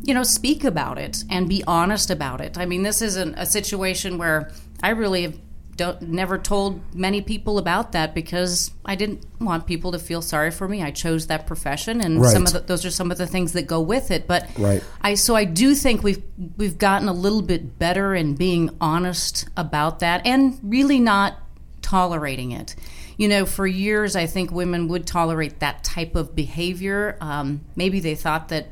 you 0.02 0.14
know, 0.14 0.22
speak 0.22 0.64
about 0.64 0.98
it 0.98 1.24
and 1.28 1.48
be 1.48 1.62
honest 1.66 2.10
about 2.10 2.40
it. 2.40 2.58
I 2.58 2.66
mean, 2.66 2.82
this 2.82 3.02
isn't 3.02 3.34
a 3.34 3.46
situation 3.46 4.18
where 4.18 4.50
I 4.82 4.90
really 4.90 5.22
have 5.22 5.38
don't, 5.80 6.02
never 6.02 6.36
told 6.36 6.94
many 6.94 7.22
people 7.22 7.56
about 7.56 7.92
that 7.92 8.14
because 8.14 8.70
I 8.84 8.96
didn't 8.96 9.24
want 9.40 9.66
people 9.66 9.92
to 9.92 9.98
feel 9.98 10.20
sorry 10.20 10.50
for 10.50 10.68
me. 10.68 10.82
I 10.82 10.90
chose 10.90 11.28
that 11.28 11.46
profession, 11.46 12.02
and 12.02 12.22
some 12.26 12.44
of 12.44 12.52
the, 12.52 12.60
those 12.60 12.84
are 12.84 12.90
some 12.90 13.10
of 13.10 13.16
the 13.16 13.26
things 13.26 13.54
that 13.54 13.66
go 13.66 13.80
with 13.80 14.10
it. 14.10 14.26
But 14.26 14.46
Right. 14.58 14.84
I 15.00 15.14
so 15.14 15.34
I 15.34 15.44
do 15.44 15.74
think 15.74 16.02
we've 16.02 16.22
we've 16.58 16.76
gotten 16.76 17.08
a 17.08 17.14
little 17.14 17.40
bit 17.40 17.78
better 17.78 18.14
in 18.14 18.34
being 18.34 18.68
honest 18.78 19.48
about 19.56 20.00
that 20.00 20.26
and 20.26 20.58
really 20.62 21.00
not 21.00 21.38
tolerating 21.80 22.52
it. 22.52 22.76
You 23.16 23.28
know, 23.28 23.46
for 23.46 23.66
years 23.66 24.16
I 24.16 24.26
think 24.26 24.52
women 24.52 24.86
would 24.88 25.06
tolerate 25.06 25.60
that 25.60 25.82
type 25.82 26.14
of 26.14 26.36
behavior. 26.36 27.16
Um, 27.22 27.62
maybe 27.74 28.00
they 28.00 28.16
thought 28.16 28.50
that 28.50 28.66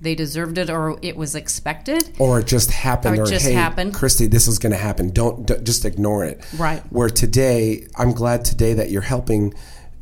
they 0.00 0.14
deserved 0.14 0.58
it 0.58 0.70
or 0.70 0.98
it 1.02 1.16
was 1.16 1.34
expected. 1.34 2.10
or 2.18 2.40
it 2.40 2.46
just 2.46 2.70
happened, 2.70 3.18
Or 3.18 3.22
or, 3.22 3.26
it 3.26 3.30
just 3.30 3.46
hey, 3.46 3.52
happened. 3.52 3.94
Kristi, 3.94 4.30
this 4.30 4.46
is 4.46 4.58
going 4.58 4.72
to 4.72 4.78
happen. 4.78 5.10
Don't, 5.10 5.46
d- 5.46 5.56
just 5.62 5.84
ignore 5.84 6.24
it. 6.24 6.44
Right. 6.56 6.82
Where 6.90 7.10
today, 7.10 7.86
I'm 7.96 8.12
glad 8.12 8.44
today 8.44 8.74
that 8.74 8.90
you're 8.90 9.02
helping 9.02 9.54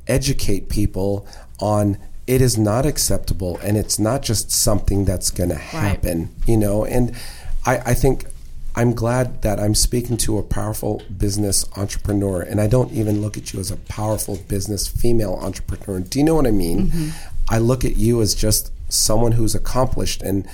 educate 0.07 0.69
people 0.69 1.27
on 1.61 1.99
it 2.27 2.41
is 2.41 2.59
not 2.59 2.85
acceptable 2.85 3.59
and 3.63 3.77
it's 3.77 3.99
not 3.99 4.23
just 4.23 4.51
something 4.51 5.05
that's 5.05 5.31
going 5.31 5.51
to 5.51 5.57
happen. 5.57 6.35
You 6.47 6.57
know, 6.57 6.85
and 6.85 7.15
I, 7.65 7.79
I 7.79 7.95
think. 7.95 8.27
I'm 8.79 8.93
glad 8.93 9.41
that 9.41 9.59
I'm 9.59 9.75
speaking 9.75 10.19
to 10.19 10.37
a 10.37 10.43
powerful 10.43 11.01
business 11.17 11.65
entrepreneur, 11.79 12.43
and 12.43 12.61
I 12.61 12.67
don't 12.67 12.93
even 12.93 13.23
look 13.23 13.39
at 13.39 13.55
you 13.55 13.59
as 13.59 13.71
a 13.71 13.77
powerful 13.79 14.37
business 14.49 14.87
female 14.87 15.39
entrepreneur. 15.41 16.01
Do 16.01 16.19
you 16.19 16.25
know 16.27 16.35
what 16.35 16.47
I 16.47 16.51
mean? 16.51 16.89
Mm-hmm. 16.89 17.09
I 17.49 17.57
look 17.57 17.87
at 17.87 17.97
you 17.97 18.21
as 18.21 18.35
just 18.35 18.71
someone 18.89 19.33
who's 19.33 19.55
accomplished 19.55 20.23
and 20.23 20.47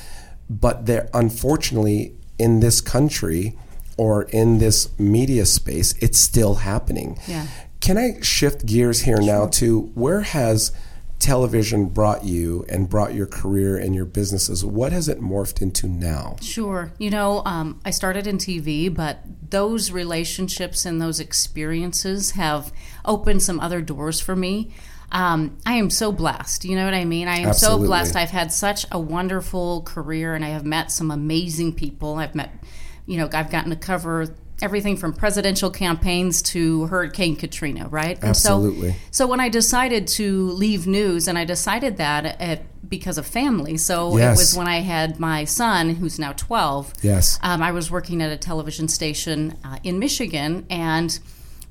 but 0.49 0.87
there 0.87 1.09
unfortunately 1.15 2.15
in 2.39 2.61
this 2.61 2.81
country 2.81 3.57
or 3.97 4.23
in 4.25 4.59
this 4.59 4.89
media 4.99 5.45
space 5.47 5.95
it's 6.01 6.19
still 6.19 6.57
happening 6.57 7.19
Yeah. 7.27 7.47
can 7.81 7.97
i 7.99 8.21
shift 8.23 8.65
gears 8.67 9.03
here 9.03 9.21
now 9.21 9.47
to 9.49 9.91
where 9.95 10.23
has 10.23 10.73
television 11.19 11.87
brought 11.87 12.25
you 12.25 12.65
and 12.69 12.89
brought 12.89 13.15
your 13.15 13.27
career 13.27 13.77
and 13.77 13.95
your 13.95 14.05
businesses 14.05 14.65
what 14.65 14.91
has 14.91 15.09
it 15.09 15.21
morphed 15.21 15.63
into 15.63 15.87
now 15.87 16.35
Sure. 16.43 16.93
You 16.99 17.11
know, 17.11 17.43
um, 17.45 17.81
I 17.85 17.91
started 17.91 18.27
in 18.27 18.39
TV, 18.39 18.93
but 18.93 19.21
those 19.51 19.93
relationships 19.93 20.85
and 20.85 21.01
those 21.01 21.21
experiences 21.21 22.33
have 22.33 22.73
opened 23.05 23.43
some 23.43 23.61
other 23.61 23.81
doors 23.81 24.21
for 24.21 24.35
me. 24.35 24.73
Um, 25.13 25.57
I 25.65 25.75
am 25.75 25.91
so 25.91 26.11
blessed. 26.11 26.65
You 26.65 26.75
know 26.75 26.85
what 26.85 26.95
I 26.95 27.05
mean? 27.05 27.29
I 27.29 27.37
am 27.39 27.49
Absolutely. 27.51 27.85
so 27.85 27.87
blessed. 27.87 28.17
I've 28.17 28.31
had 28.31 28.51
such 28.53 28.87
a 28.91 28.99
wonderful 28.99 29.83
career 29.83 30.35
and 30.35 30.45
I 30.45 30.49
have 30.49 30.65
met 30.65 30.91
some 30.91 31.11
amazing 31.11 31.75
people. 31.75 32.17
I've 32.17 32.35
met, 32.35 32.51
you 33.07 33.19
know, 33.19 33.29
I've 33.33 33.51
gotten 33.51 33.71
to 33.71 33.77
cover 33.77 34.35
everything 34.63 34.97
from 34.97 35.13
presidential 35.13 35.71
campaigns 35.71 36.41
to 36.41 36.87
Hurricane 36.87 37.37
Katrina, 37.37 37.89
right? 37.89 38.17
And 38.17 38.31
Absolutely. 38.31 38.93
so, 38.93 38.97
so 39.11 39.27
when 39.27 39.41
I 39.41 39.49
decided 39.49 40.07
to 40.09 40.51
leave 40.51 40.87
news, 40.87 41.27
and 41.29 41.37
I 41.37 41.45
decided 41.45 41.97
that 41.99 42.41
at, 42.41 42.89
because 42.89 43.19
of 43.19 43.27
family. 43.27 43.77
So 43.77 44.17
Yes. 44.17 44.39
it 44.39 44.41
was 44.41 44.57
when 44.57 44.69
I 44.69 44.81
had 44.81 45.19
my 45.19 45.45
son, 45.45 45.97
who's 45.97 46.19
now 46.19 46.33
12. 46.33 46.95
Yes. 47.03 47.39
Um, 47.43 47.61
I 47.63 47.73
was 47.73 47.91
working 47.91 48.23
at 48.23 48.31
a 48.31 48.37
television 48.37 48.87
station 48.87 49.57
uh, 49.65 49.79
in 49.83 49.99
Michigan, 49.99 50.65
and 50.71 51.19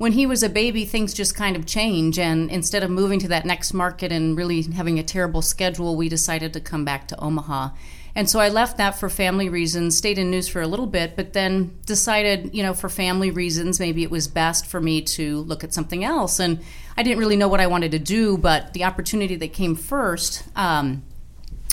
when 0.01 0.13
he 0.13 0.25
was 0.25 0.41
a 0.41 0.49
baby, 0.49 0.83
things 0.83 1.13
just 1.13 1.35
kind 1.35 1.55
of 1.55 1.67
change. 1.67 2.17
And 2.17 2.49
instead 2.49 2.81
of 2.81 2.89
moving 2.89 3.19
to 3.19 3.27
that 3.27 3.45
next 3.45 3.71
market 3.71 4.11
and 4.11 4.35
really 4.35 4.63
having 4.63 4.97
a 4.97 5.03
terrible 5.03 5.43
schedule, 5.43 5.95
we 5.95 6.09
decided 6.09 6.53
to 6.53 6.59
come 6.59 6.83
back 6.83 7.07
to 7.09 7.19
Omaha. 7.23 7.69
And 8.15 8.27
so 8.27 8.39
I 8.39 8.49
left 8.49 8.77
that 8.77 8.97
for 8.97 9.09
family 9.09 9.47
reasons, 9.47 9.95
stayed 9.95 10.17
in 10.17 10.31
news 10.31 10.47
for 10.47 10.59
a 10.59 10.65
little 10.65 10.87
bit, 10.87 11.15
but 11.15 11.33
then 11.33 11.77
decided, 11.85 12.49
you 12.51 12.63
know, 12.63 12.73
for 12.73 12.89
family 12.89 13.29
reasons, 13.29 13.79
maybe 13.79 14.01
it 14.01 14.09
was 14.09 14.27
best 14.27 14.65
for 14.65 14.81
me 14.81 15.03
to 15.03 15.41
look 15.41 15.63
at 15.63 15.71
something 15.71 16.03
else. 16.03 16.39
And 16.39 16.61
I 16.97 17.03
didn't 17.03 17.19
really 17.19 17.37
know 17.37 17.47
what 17.47 17.59
I 17.59 17.67
wanted 17.67 17.91
to 17.91 17.99
do, 17.99 18.39
but 18.39 18.73
the 18.73 18.85
opportunity 18.85 19.35
that 19.35 19.53
came 19.53 19.75
first, 19.75 20.43
um, 20.55 21.03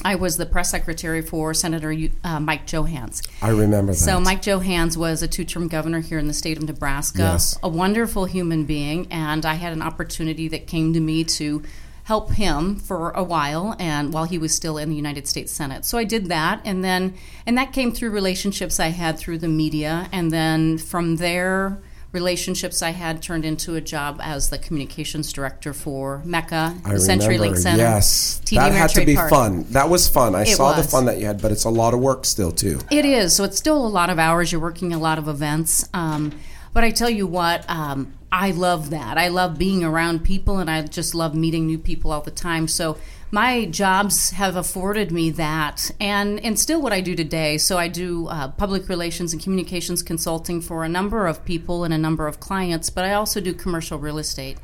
I 0.05 0.15
was 0.15 0.37
the 0.37 0.47
press 0.47 0.71
secretary 0.71 1.23
for 1.23 1.55
Senator 1.55 1.95
uh, 2.25 2.41
Mike 2.41 2.67
Johanns. 2.67 3.23
I 3.43 3.51
remember 3.51 3.93
that. 3.93 3.99
So 3.99 4.21
Mike 4.21 4.43
Johanns 4.43 4.97
was 4.97 5.23
a 5.23 5.29
two-term 5.29 5.69
governor 5.69 6.01
here 6.01 6.19
in 6.19 6.29
the 6.29 6.35
state 6.35 6.57
of 6.57 6.65
Nebraska, 6.65 7.19
Yes. 7.19 7.59
a 7.63 7.69
wonderful 7.69 8.25
human 8.27 8.65
being, 8.65 9.07
and 9.11 9.45
I 9.45 9.55
had 9.55 9.73
an 9.73 9.83
opportunity 9.83 10.49
that 10.49 10.67
came 10.67 10.93
to 10.93 11.01
me 11.01 11.25
to 11.25 11.63
help 12.05 12.33
him 12.33 12.77
for 12.77 13.11
a 13.11 13.23
while 13.23 13.77
and 13.79 14.15
while 14.15 14.25
he 14.25 14.39
was 14.39 14.55
still 14.55 14.79
in 14.79 14.89
the 14.89 14.97
United 14.97 15.29
States 15.29 15.53
Senate. 15.53 15.85
So 15.85 15.99
I 15.99 16.05
did 16.05 16.27
that 16.27 16.63
and 16.65 16.83
then 16.83 17.13
and 17.45 17.59
that 17.59 17.75
came 17.75 17.93
through 17.93 18.11
relationships 18.13 18.81
I 18.81 18.89
had 18.89 19.19
through 19.19 19.37
the 19.39 19.49
media 19.49 20.09
and 20.11 20.31
then 20.31 20.79
from 20.79 21.17
there 21.17 21.83
relationships 22.13 22.83
I 22.83 22.91
had 22.91 23.23
turned 23.23 23.45
into 23.45 23.75
a 23.75 23.81
job 23.81 24.19
as 24.23 24.51
the 24.51 24.59
communications 24.59 25.33
director 25.33 25.73
for 25.73 26.23
MECA, 26.25 26.81
I 26.85 26.93
the 26.93 26.97
CenturyLink 26.97 27.39
remember. 27.39 27.57
Center. 27.61 27.79
Yes, 27.79 28.41
TD 28.45 28.57
that 28.57 28.73
had 28.73 28.91
to 28.91 29.05
be 29.05 29.15
Park. 29.15 29.31
fun. 29.31 29.65
That 29.71 29.89
was 29.91 30.09
fun. 30.09 30.35
I 30.35 30.43
It 30.43 30.57
saw 30.57 30.73
the 30.73 30.83
fun 30.83 31.05
that 31.07 31.19
you 31.19 31.27
had, 31.27 31.41
but 31.43 31.53
it's 31.53 31.65
a 31.65 31.71
lot 31.71 31.95
of 31.95 32.01
work 32.01 32.25
still 32.25 32.51
too. 32.53 32.81
It 32.91 33.05
is. 33.05 33.35
So 33.35 33.45
it's 33.45 33.59
still 33.59 33.85
a 33.85 33.89
lot 33.89 34.11
of 34.11 34.19
hours. 34.19 34.53
You're 34.53 34.61
working 34.61 34.93
a 34.93 34.99
lot 34.99 35.19
of 35.19 35.29
events. 35.29 35.89
Um, 35.93 36.33
but 36.73 36.85
I 36.85 36.91
tell 36.91 37.11
you 37.11 37.27
what, 37.27 37.69
um, 37.69 38.15
I 38.31 38.51
love 38.51 38.91
that. 38.91 39.17
I 39.19 39.29
love 39.29 39.59
being 39.59 39.83
around 39.83 40.23
people 40.23 40.59
and 40.59 40.71
I 40.71 40.83
just 40.83 41.15
love 41.15 41.35
meeting 41.35 41.67
new 41.67 41.79
people 41.79 42.13
all 42.13 42.21
the 42.21 42.31
time. 42.31 42.69
So 42.69 42.99
my 43.31 43.67
jobs 43.67 44.31
have 44.31 44.57
afforded 44.57 45.13
me 45.13 45.31
that 45.31 45.91
and, 46.01 46.41
and 46.41 46.59
still 46.59 46.81
what 46.81 46.93
I 46.93 47.01
do 47.01 47.15
today. 47.15 47.59
So 47.59 47.77
I 47.77 47.89
do 47.89 48.27
uh, 48.29 48.49
public 48.49 48.89
relations 48.89 49.33
and 49.33 49.43
communications 49.43 50.03
consulting 50.03 50.61
for 50.61 50.83
a 50.83 50.89
number 50.89 51.27
of 51.27 51.45
people 51.45 51.85
and 51.85 51.93
a 51.93 51.99
number 51.99 52.27
of 52.27 52.41
clients, 52.41 52.89
but 52.89 53.05
I 53.05 53.13
also 53.13 53.41
do 53.41 53.53
commercial 53.53 53.99
real 53.99 54.19
estate. 54.19 54.59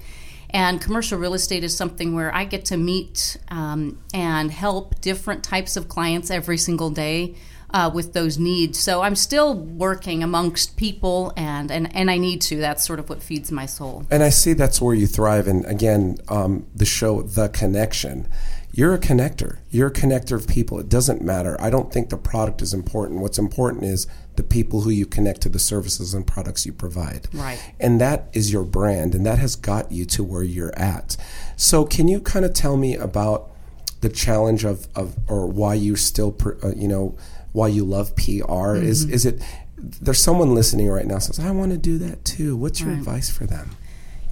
And 0.50 0.80
commercial 0.80 1.18
real 1.18 1.34
estate 1.34 1.64
is 1.64 1.76
something 1.76 2.14
where 2.14 2.34
I 2.34 2.44
get 2.44 2.64
to 2.66 2.76
meet 2.76 3.36
um, 3.48 4.00
and 4.14 4.50
help 4.50 5.00
different 5.00 5.42
types 5.42 5.76
of 5.76 5.88
clients 5.88 6.30
every 6.30 6.58
single 6.58 6.90
day 6.90 7.34
uh, 7.70 7.90
with 7.92 8.12
those 8.12 8.38
needs. 8.38 8.78
So 8.78 9.02
I'm 9.02 9.16
still 9.16 9.54
working 9.54 10.22
amongst 10.22 10.76
people, 10.76 11.32
and, 11.36 11.70
and, 11.70 11.94
and 11.94 12.10
I 12.10 12.18
need 12.18 12.40
to. 12.42 12.56
That's 12.56 12.86
sort 12.86 12.98
of 12.98 13.08
what 13.08 13.22
feeds 13.22 13.50
my 13.50 13.66
soul. 13.66 14.06
And 14.10 14.22
I 14.22 14.28
see 14.28 14.52
that's 14.52 14.80
where 14.80 14.94
you 14.94 15.06
thrive. 15.06 15.48
And 15.48 15.64
again, 15.66 16.18
um, 16.28 16.66
the 16.74 16.84
show, 16.84 17.22
The 17.22 17.48
Connection. 17.48 18.28
You're 18.76 18.92
a 18.92 18.98
connector. 18.98 19.58
You're 19.70 19.86
a 19.86 19.92
connector 19.92 20.32
of 20.32 20.48
people. 20.48 20.80
It 20.80 20.88
doesn't 20.88 21.22
matter. 21.22 21.56
I 21.60 21.70
don't 21.70 21.92
think 21.92 22.10
the 22.10 22.16
product 22.16 22.60
is 22.60 22.74
important. 22.74 23.20
What's 23.20 23.38
important 23.38 23.84
is 23.84 24.08
the 24.34 24.42
people 24.42 24.80
who 24.80 24.90
you 24.90 25.06
connect 25.06 25.42
to 25.42 25.48
the 25.48 25.60
services 25.60 26.12
and 26.12 26.26
products 26.26 26.66
you 26.66 26.72
provide. 26.72 27.28
Right. 27.32 27.62
And 27.78 28.00
that 28.00 28.30
is 28.32 28.52
your 28.52 28.64
brand, 28.64 29.14
and 29.14 29.24
that 29.26 29.38
has 29.38 29.54
got 29.54 29.92
you 29.92 30.04
to 30.06 30.24
where 30.24 30.42
you're 30.42 30.76
at. 30.76 31.16
So, 31.56 31.84
can 31.84 32.08
you 32.08 32.20
kind 32.20 32.44
of 32.44 32.52
tell 32.52 32.76
me 32.76 32.96
about 32.96 33.52
the 34.00 34.08
challenge 34.08 34.64
of, 34.64 34.88
of 34.96 35.16
or 35.28 35.46
why 35.46 35.74
you 35.74 35.94
still, 35.94 36.36
uh, 36.62 36.72
you 36.74 36.88
know, 36.88 37.16
why 37.54 37.68
you 37.68 37.84
love 37.84 38.16
PR? 38.16 38.74
Is 38.74 39.06
mm-hmm. 39.06 39.14
is 39.14 39.24
it? 39.24 39.40
There's 39.78 40.18
someone 40.18 40.54
listening 40.54 40.88
right 40.88 41.06
now 41.06 41.18
says, 41.18 41.38
"I 41.38 41.52
want 41.52 41.70
to 41.70 41.78
do 41.78 41.98
that 41.98 42.24
too." 42.24 42.56
What's 42.56 42.80
your 42.80 42.90
advice 42.90 43.30
for 43.30 43.46
them? 43.46 43.70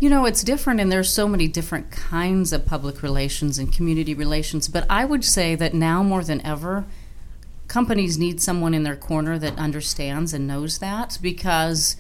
You 0.01 0.11
know, 0.11 0.25
it's 0.27 0.43
different, 0.43 0.81
and 0.81 0.91
there's 0.91 1.09
so 1.09 1.29
many 1.29 1.47
different 1.47 1.93
kinds 1.93 2.53
of 2.53 2.67
public 2.67 3.01
relations 3.01 3.59
and 3.59 3.73
community 3.73 4.13
relations. 4.13 4.67
But 4.67 4.85
I 4.91 5.05
would 5.05 5.25
say 5.25 5.55
that 5.55 5.73
now 5.73 6.03
more 6.03 6.25
than 6.25 6.45
ever, 6.45 6.85
companies 7.69 8.19
need 8.19 8.43
someone 8.43 8.75
in 8.75 8.83
their 8.83 8.97
corner 8.97 9.39
that 9.39 9.57
understands 9.57 10.35
and 10.35 10.49
knows 10.49 10.79
that 10.79 11.19
because 11.23 11.95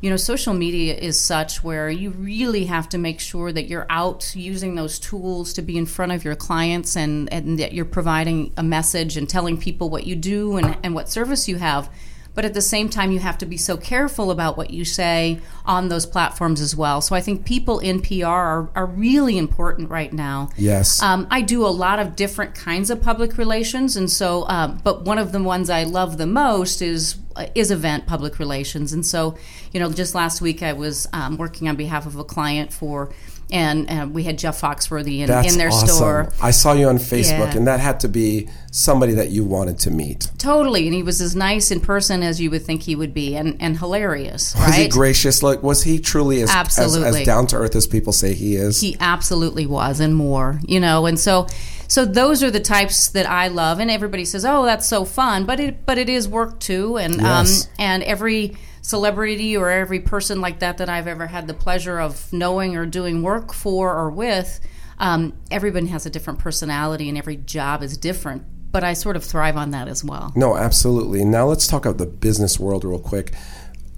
you 0.00 0.10
know 0.10 0.16
social 0.16 0.54
media 0.54 0.94
is 0.94 1.20
such 1.20 1.64
where 1.64 1.90
you 1.90 2.10
really 2.10 2.66
have 2.66 2.88
to 2.88 2.98
make 2.98 3.18
sure 3.18 3.52
that 3.52 3.64
you're 3.64 3.86
out 3.90 4.32
using 4.36 4.74
those 4.74 4.98
tools 4.98 5.52
to 5.54 5.62
be 5.62 5.76
in 5.76 5.86
front 5.86 6.12
of 6.12 6.24
your 6.24 6.36
clients 6.36 6.96
and, 6.96 7.32
and 7.32 7.58
that 7.58 7.72
you're 7.72 7.84
providing 7.84 8.52
a 8.56 8.62
message 8.62 9.16
and 9.16 9.28
telling 9.28 9.58
people 9.58 9.90
what 9.90 10.06
you 10.06 10.14
do 10.14 10.56
and, 10.56 10.76
and 10.82 10.94
what 10.94 11.08
service 11.08 11.48
you 11.48 11.56
have. 11.56 11.90
But 12.34 12.44
at 12.44 12.54
the 12.54 12.62
same 12.62 12.88
time 12.88 13.10
you 13.10 13.18
have 13.18 13.38
to 13.38 13.46
be 13.46 13.56
so 13.56 13.76
careful 13.76 14.30
about 14.30 14.56
what 14.56 14.70
you 14.70 14.84
say 14.84 15.40
on 15.64 15.88
those 15.88 16.06
platforms 16.06 16.60
as 16.60 16.76
well. 16.76 17.00
So 17.00 17.16
i 17.16 17.20
think 17.20 17.44
people 17.44 17.80
in 17.80 18.00
pr 18.00 18.24
are, 18.24 18.70
are 18.76 18.86
really 18.86 19.36
important 19.36 19.90
right 19.90 20.12
now. 20.12 20.50
Yes. 20.56 21.02
um, 21.02 21.26
I 21.32 21.40
do 21.40 21.66
a 21.66 21.74
lot 21.74 21.98
of 21.98 22.14
different 22.14 22.54
kinds 22.54 22.90
of 22.90 23.02
public 23.02 23.36
relations, 23.36 23.96
and 23.96 24.08
so, 24.08 24.46
um, 24.46 24.80
but 24.84 25.04
one 25.04 25.18
of 25.18 25.32
the 25.32 25.42
ones 25.42 25.68
I 25.68 25.82
love 25.82 26.18
the 26.18 26.26
most 26.26 26.80
is 26.80 27.16
is 27.54 27.70
event 27.70 28.06
public 28.06 28.38
relations. 28.38 28.92
And 28.92 29.04
so, 29.04 29.36
you 29.72 29.80
know, 29.80 29.90
just 29.92 30.14
last 30.14 30.40
week 30.40 30.62
I 30.62 30.72
was 30.72 31.06
um, 31.12 31.36
working 31.36 31.68
on 31.68 31.76
behalf 31.76 32.06
of 32.06 32.16
a 32.16 32.24
client 32.24 32.72
for, 32.72 33.12
and 33.50 33.90
uh, 33.90 34.06
we 34.10 34.24
had 34.24 34.36
Jeff 34.38 34.60
Foxworthy 34.60 35.20
in, 35.20 35.30
in 35.46 35.56
their 35.56 35.68
awesome. 35.68 35.88
store. 35.88 36.32
I 36.42 36.50
saw 36.50 36.74
you 36.74 36.86
on 36.88 36.98
Facebook, 36.98 37.52
Yeah. 37.52 37.56
and 37.56 37.66
that 37.66 37.80
had 37.80 38.00
to 38.00 38.08
be 38.08 38.48
somebody 38.70 39.14
that 39.14 39.30
you 39.30 39.42
wanted 39.44 39.78
to 39.80 39.90
meet. 39.90 40.30
Totally, 40.36 40.86
and 40.86 40.94
he 40.94 41.02
was 41.02 41.22
as 41.22 41.34
nice 41.34 41.70
in 41.70 41.80
person 41.80 42.22
as 42.22 42.40
you 42.40 42.50
would 42.50 42.62
think 42.62 42.82
he 42.82 42.94
would 42.94 43.14
be, 43.14 43.36
and, 43.36 43.56
and 43.58 43.78
hilarious. 43.78 44.54
Was 44.54 44.74
he 44.74 44.88
gracious? 44.88 45.42
Like, 45.42 45.62
was 45.62 45.82
he 45.82 45.98
truly 45.98 46.42
as 46.42 46.50
as, 46.50 46.56
Absolutely. 46.56 47.20
as 47.20 47.26
down 47.26 47.46
to 47.48 47.56
earth 47.56 47.74
as 47.74 47.86
people 47.86 48.12
say 48.12 48.34
he 48.34 48.56
is? 48.56 48.80
He 48.82 48.96
absolutely 49.00 49.64
was, 49.64 50.00
and 50.00 50.14
more, 50.14 50.60
you 50.66 50.78
know. 50.78 51.06
And 51.06 51.18
so, 51.18 51.46
so 51.88 52.04
those 52.04 52.42
are 52.44 52.50
the 52.50 52.60
types 52.60 53.08
that 53.08 53.28
I 53.28 53.48
love. 53.48 53.80
And 53.80 53.90
everybody 53.90 54.24
says, 54.24 54.44
"Oh, 54.44 54.64
that's 54.64 54.86
so 54.86 55.04
fun," 55.04 55.44
but 55.44 55.58
it, 55.58 55.84
but 55.84 55.98
it 55.98 56.08
is 56.08 56.28
work 56.28 56.60
too. 56.60 56.96
And 56.98 57.14
Yes. 57.16 57.64
um, 57.64 57.70
and 57.78 58.02
every 58.04 58.56
celebrity 58.82 59.56
or 59.56 59.68
every 59.70 60.00
person 60.00 60.40
like 60.40 60.60
that 60.60 60.78
that 60.78 60.88
I've 60.88 61.06
ever 61.08 61.26
had 61.26 61.46
the 61.46 61.54
pleasure 61.54 61.98
of 62.00 62.32
knowing 62.32 62.76
or 62.76 62.86
doing 62.86 63.22
work 63.22 63.52
for 63.52 63.92
or 63.94 64.08
with, 64.10 64.60
um, 64.98 65.32
everyone 65.50 65.86
has 65.88 66.06
a 66.06 66.10
different 66.10 66.38
personality, 66.38 67.08
and 67.08 67.18
every 67.18 67.36
job 67.36 67.82
is 67.82 67.96
different. 67.96 68.44
But 68.70 68.84
I 68.84 68.92
sort 68.92 69.16
of 69.16 69.24
thrive 69.24 69.56
on 69.56 69.70
that 69.70 69.88
as 69.88 70.04
well. 70.04 70.32
No, 70.36 70.56
absolutely. 70.56 71.24
Now 71.24 71.46
let's 71.46 71.66
talk 71.66 71.86
about 71.86 71.98
the 71.98 72.06
business 72.06 72.60
world 72.60 72.84
real 72.84 72.98
quick. 72.98 73.32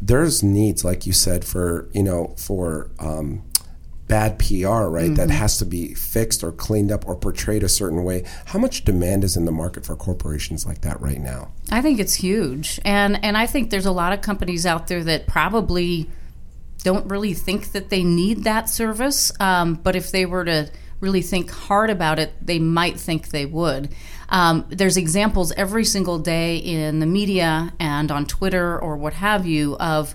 There's 0.01 0.43
needs, 0.43 0.85
like 0.85 1.07
you 1.07 1.13
said, 1.13 1.45
for 1.45 1.89
you 1.93 2.03
know, 2.03 2.35
for 2.37 2.91
um, 3.01 3.43
bad 4.11 4.41
PR, 4.41 4.89
right? 4.89 5.15
That 5.15 5.31
has 5.31 5.57
to 5.59 5.65
be 5.65 5.95
fixed 5.95 6.43
or 6.43 6.51
cleaned 6.51 6.91
up 6.91 7.07
or 7.07 7.15
portrayed 7.15 7.63
a 7.63 7.69
certain 7.69 8.03
way. 8.03 8.25
How 8.47 8.59
much 8.59 8.85
demand 8.85 9.23
is 9.23 9.37
in 9.37 9.45
the 9.45 9.53
market 9.53 9.87
for 9.87 9.95
corporations 9.95 10.67
like 10.67 10.81
that 10.81 11.01
right 11.01 11.21
now? 11.21 11.53
I 11.71 11.81
think 11.81 12.01
it's 12.01 12.15
huge, 12.15 12.81
and 12.85 13.25
and 13.25 13.39
I 13.39 13.47
think 13.47 13.71
there's 13.71 13.87
a 13.87 13.93
lot 13.93 14.13
of 14.13 14.21
companies 14.21 14.67
out 14.67 14.89
there 14.89 15.05
that 15.05 15.29
probably 15.29 16.11
don't 16.83 17.07
really 17.07 17.35
think 17.35 17.73
that 17.73 17.89
they 17.91 18.03
need 18.03 18.45
that 18.45 18.69
service. 18.69 19.33
Um, 19.39 19.75
but 19.75 19.95
if 19.95 20.11
they 20.11 20.27
were 20.27 20.45
to 20.45 20.71
really 20.99 21.23
think 21.23 21.51
hard 21.51 21.89
about 21.89 22.19
it, 22.19 22.33
they 22.45 22.59
might 22.59 22.99
think 22.99 23.29
they 23.29 23.47
would. 23.47 23.95
Um, 24.29 24.67
there's 24.69 24.97
examples 24.97 25.53
every 25.53 25.85
single 25.85 26.19
day 26.19 26.57
in 26.57 26.99
the 26.99 27.07
media 27.07 27.73
and 27.79 28.11
on 28.11 28.27
Twitter 28.27 28.79
or 28.79 28.97
what 28.97 29.15
have 29.15 29.47
you 29.47 29.77
of 29.79 30.15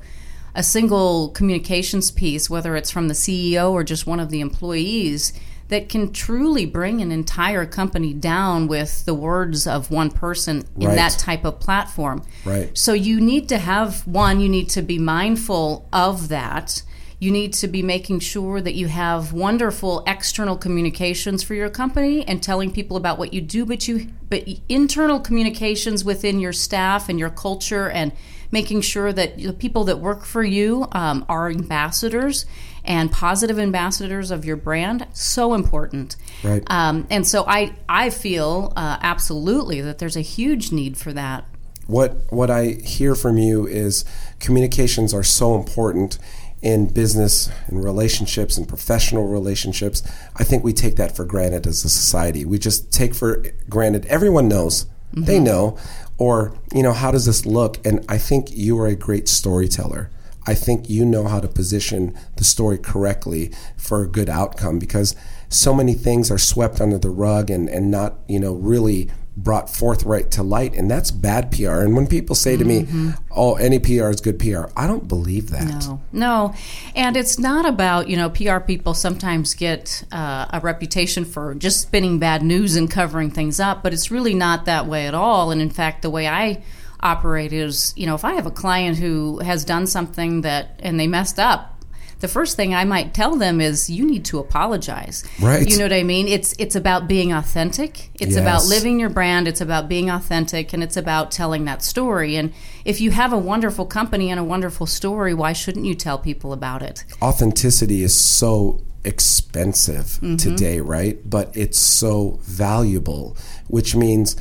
a 0.55 0.63
single 0.63 1.29
communications 1.29 2.11
piece, 2.11 2.49
whether 2.49 2.75
it's 2.75 2.89
from 2.89 3.07
the 3.07 3.13
CEO 3.13 3.71
or 3.71 3.83
just 3.83 4.07
one 4.07 4.19
of 4.19 4.29
the 4.29 4.39
employees, 4.41 5.33
that 5.67 5.89
can 5.89 6.11
truly 6.13 6.65
bring 6.65 7.01
an 7.01 7.11
entire 7.11 7.65
company 7.65 8.13
down 8.13 8.67
with 8.67 9.03
the 9.05 9.13
words 9.15 9.65
of 9.65 9.89
one 9.89 10.11
person 10.11 10.63
in 10.79 10.87
Right. 10.87 10.95
that 10.95 11.13
type 11.13 11.43
of 11.43 11.59
platform. 11.59 12.21
Right. 12.45 12.69
So 12.77 12.93
you 12.93 13.19
need 13.19 13.49
to 13.49 13.57
have 13.57 14.05
one, 14.07 14.39
you 14.39 14.47
need 14.47 14.69
to 14.69 14.81
be 14.81 14.99
mindful 14.99 15.87
of 15.91 16.27
that. 16.27 16.83
You 17.17 17.31
need 17.31 17.53
to 17.53 17.67
be 17.67 17.81
making 17.81 18.19
sure 18.19 18.61
that 18.61 18.75
you 18.75 18.87
have 18.87 19.33
wonderful 19.33 20.03
external 20.05 20.57
communications 20.57 21.41
for 21.41 21.55
your 21.55 21.69
company 21.69 22.27
and 22.27 22.43
telling 22.43 22.71
people 22.71 22.97
about 22.97 23.17
what 23.17 23.33
you 23.33 23.41
do, 23.41 23.65
but 23.65 23.87
you 23.87 24.07
but 24.29 24.43
internal 24.69 25.19
communications 25.19 26.03
within 26.05 26.39
your 26.39 26.53
staff 26.53 27.09
and 27.09 27.17
your 27.17 27.29
culture 27.29 27.89
and 27.89 28.11
making 28.59 28.81
sure 28.81 29.11
that 29.11 29.37
the 29.37 29.53
people 29.53 29.83
that 29.83 29.99
work 29.99 30.23
for 30.25 30.43
you 30.43 30.87
um, 30.93 31.25
are 31.27 31.49
ambassadors 31.49 32.45
and 32.85 33.11
positive 33.11 33.57
ambassadors 33.59 34.31
of 34.31 34.45
your 34.45 34.55
brand 34.55 35.05
so 35.13 35.53
important 35.53 36.15
Right. 36.43 36.63
um, 36.67 37.05
and 37.09 37.27
so 37.27 37.43
i 37.47 37.75
i 37.89 38.09
feel 38.09 38.71
uh, 38.75 38.97
absolutely 39.01 39.81
that 39.81 39.97
there's 39.99 40.15
a 40.15 40.27
huge 40.37 40.71
need 40.71 40.97
for 40.97 41.11
that 41.13 41.45
what 41.87 42.11
what 42.31 42.49
I 42.49 42.79
hear 42.83 43.13
from 43.13 43.37
you 43.37 43.67
is 43.67 44.05
communications 44.39 45.13
are 45.13 45.23
so 45.23 45.55
important 45.55 46.17
in 46.61 46.87
business 46.87 47.49
and 47.67 47.83
relationships 47.83 48.57
and 48.57 48.67
professional 48.67 49.27
relationships. 49.27 50.01
I 50.35 50.43
think 50.43 50.63
we 50.63 50.73
take 50.73 50.95
that 50.95 51.15
for 51.15 51.25
granted 51.25 51.67
as 51.67 51.85
a 51.85 51.89
society. 51.89 52.43
We 52.43 52.57
just 52.57 52.91
take 52.91 53.13
for 53.13 53.45
granted 53.69 54.05
everyone 54.07 54.47
knows. 54.47 54.87
They 55.15 55.35
mm-hmm. 55.35 55.45
know. 55.45 55.77
Or 56.17 56.57
you 56.73 56.83
know 56.83 56.93
how 56.93 57.11
does 57.11 57.25
this 57.25 57.45
look? 57.45 57.85
And 57.85 58.05
I 58.07 58.17
think 58.17 58.51
you 58.51 58.79
are 58.79 58.87
a 58.87 58.95
great 58.95 59.27
storyteller. 59.27 60.09
I 60.47 60.53
think 60.53 60.89
you 60.89 61.05
know 61.05 61.27
how 61.27 61.39
to 61.39 61.47
position 61.47 62.15
the 62.37 62.43
story 62.43 62.77
correctly 62.77 63.51
for 63.77 64.03
a 64.03 64.07
good 64.07 64.29
outcome 64.29 64.77
because 64.77 65.15
so 65.49 65.73
many 65.73 65.93
things 65.93 66.29
are 66.29 66.37
swept 66.37 66.79
under 66.79 66.97
the 66.97 67.09
rug 67.09 67.49
and, 67.49 67.67
and 67.67 67.89
not, 67.89 68.19
you 68.27 68.39
know, 68.39 68.53
really 68.53 69.09
brought 69.37 69.69
forthright 69.69 70.31
to 70.31 70.43
light. 70.43 70.73
And 70.73 70.89
that's 70.89 71.11
bad 71.11 71.51
PR. 71.51 71.81
And 71.81 71.95
when 71.95 72.07
people 72.07 72.35
say 72.35 72.55
to 72.57 72.63
me, 72.63 72.87
oh, 73.31 73.55
any 73.55 73.79
PR 73.79 74.09
is 74.09 74.21
good 74.21 74.39
PR, 74.39 74.65
I 74.75 74.87
don't 74.87 75.07
believe 75.07 75.49
that. 75.49 75.85
No, 75.85 76.01
no, 76.11 76.55
and 76.95 77.17
it's 77.17 77.37
not 77.37 77.65
about 77.65 78.07
you 78.07 78.17
know 78.17 78.29
PR 78.29 78.59
people 78.59 78.93
sometimes 78.93 79.53
get 79.53 80.03
uh, 80.11 80.47
a 80.51 80.59
reputation 80.61 81.25
for 81.25 81.53
just 81.55 81.81
spinning 81.81 82.19
bad 82.19 82.43
news 82.43 82.75
and 82.75 82.89
covering 82.89 83.29
things 83.29 83.59
up, 83.59 83.83
but 83.83 83.93
it's 83.93 84.11
really 84.11 84.33
not 84.33 84.65
that 84.65 84.87
way 84.87 85.07
at 85.07 85.13
all. 85.13 85.51
And 85.51 85.61
in 85.61 85.69
fact, 85.69 86.01
the 86.01 86.09
way 86.09 86.27
I 86.27 86.63
operate 87.01 87.53
is 87.53 87.93
you 87.95 88.05
know 88.05 88.15
if 88.15 88.23
I 88.25 88.33
have 88.33 88.45
a 88.45 88.51
client 88.51 88.97
who 88.97 89.39
has 89.39 89.65
done 89.65 89.87
something 89.87 90.41
that 90.41 90.79
and 90.79 90.99
they 90.99 91.07
messed 91.07 91.39
up. 91.39 91.71
The 92.19 92.27
first 92.27 92.55
thing 92.55 92.73
I 92.73 92.85
might 92.85 93.13
tell 93.13 93.35
them 93.35 93.59
is 93.59 93.89
you 93.89 94.05
need 94.05 94.25
to 94.25 94.39
apologize. 94.39 95.23
Right. 95.41 95.69
You 95.69 95.77
know 95.77 95.85
what 95.85 95.93
I 95.93 96.03
mean? 96.03 96.27
It's 96.27 96.55
it's 96.57 96.75
about 96.75 97.07
being 97.07 97.31
authentic. 97.33 98.09
It's 98.15 98.35
about 98.35 98.65
living 98.65 98.99
your 98.99 99.09
brand. 99.09 99.47
It's 99.47 99.61
about 99.61 99.89
being 99.89 100.09
authentic 100.09 100.73
and 100.73 100.81
it's 100.81 100.97
about 100.97 101.31
telling 101.31 101.65
that 101.65 101.83
story. 101.83 102.35
And 102.35 102.53
if 102.85 103.01
you 103.01 103.11
have 103.11 103.33
a 103.33 103.37
wonderful 103.37 103.85
company 103.85 104.29
and 104.31 104.39
a 104.39 104.43
wonderful 104.43 104.85
story, 104.85 105.33
why 105.33 105.53
shouldn't 105.53 105.85
you 105.85 105.95
tell 105.95 106.17
people 106.17 106.53
about 106.53 106.81
it? 106.81 107.05
Authenticity 107.21 108.03
is 108.03 108.15
so 108.15 108.81
expensive 109.03 110.05
mm-hmm. 110.05 110.35
today, 110.37 110.79
right? 110.81 111.17
But 111.29 111.55
it's 111.55 111.79
so 111.79 112.39
valuable, 112.41 113.37
which 113.67 113.95
means 113.95 114.35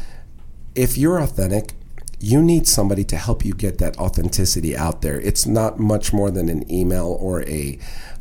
if 0.74 0.96
you're 0.96 1.20
authentic, 1.20 1.72
you 2.24 2.42
need 2.42 2.66
somebody 2.66 3.04
to 3.04 3.16
help 3.16 3.44
you 3.44 3.52
get 3.52 3.76
that 3.78 3.98
authenticity 3.98 4.74
out 4.76 5.02
there. 5.02 5.20
It's 5.20 5.46
not 5.46 5.78
much 5.78 6.12
more 6.12 6.30
than 6.30 6.48
an 6.48 6.62
email 6.72 7.18
or 7.20 7.42
a, 7.42 7.78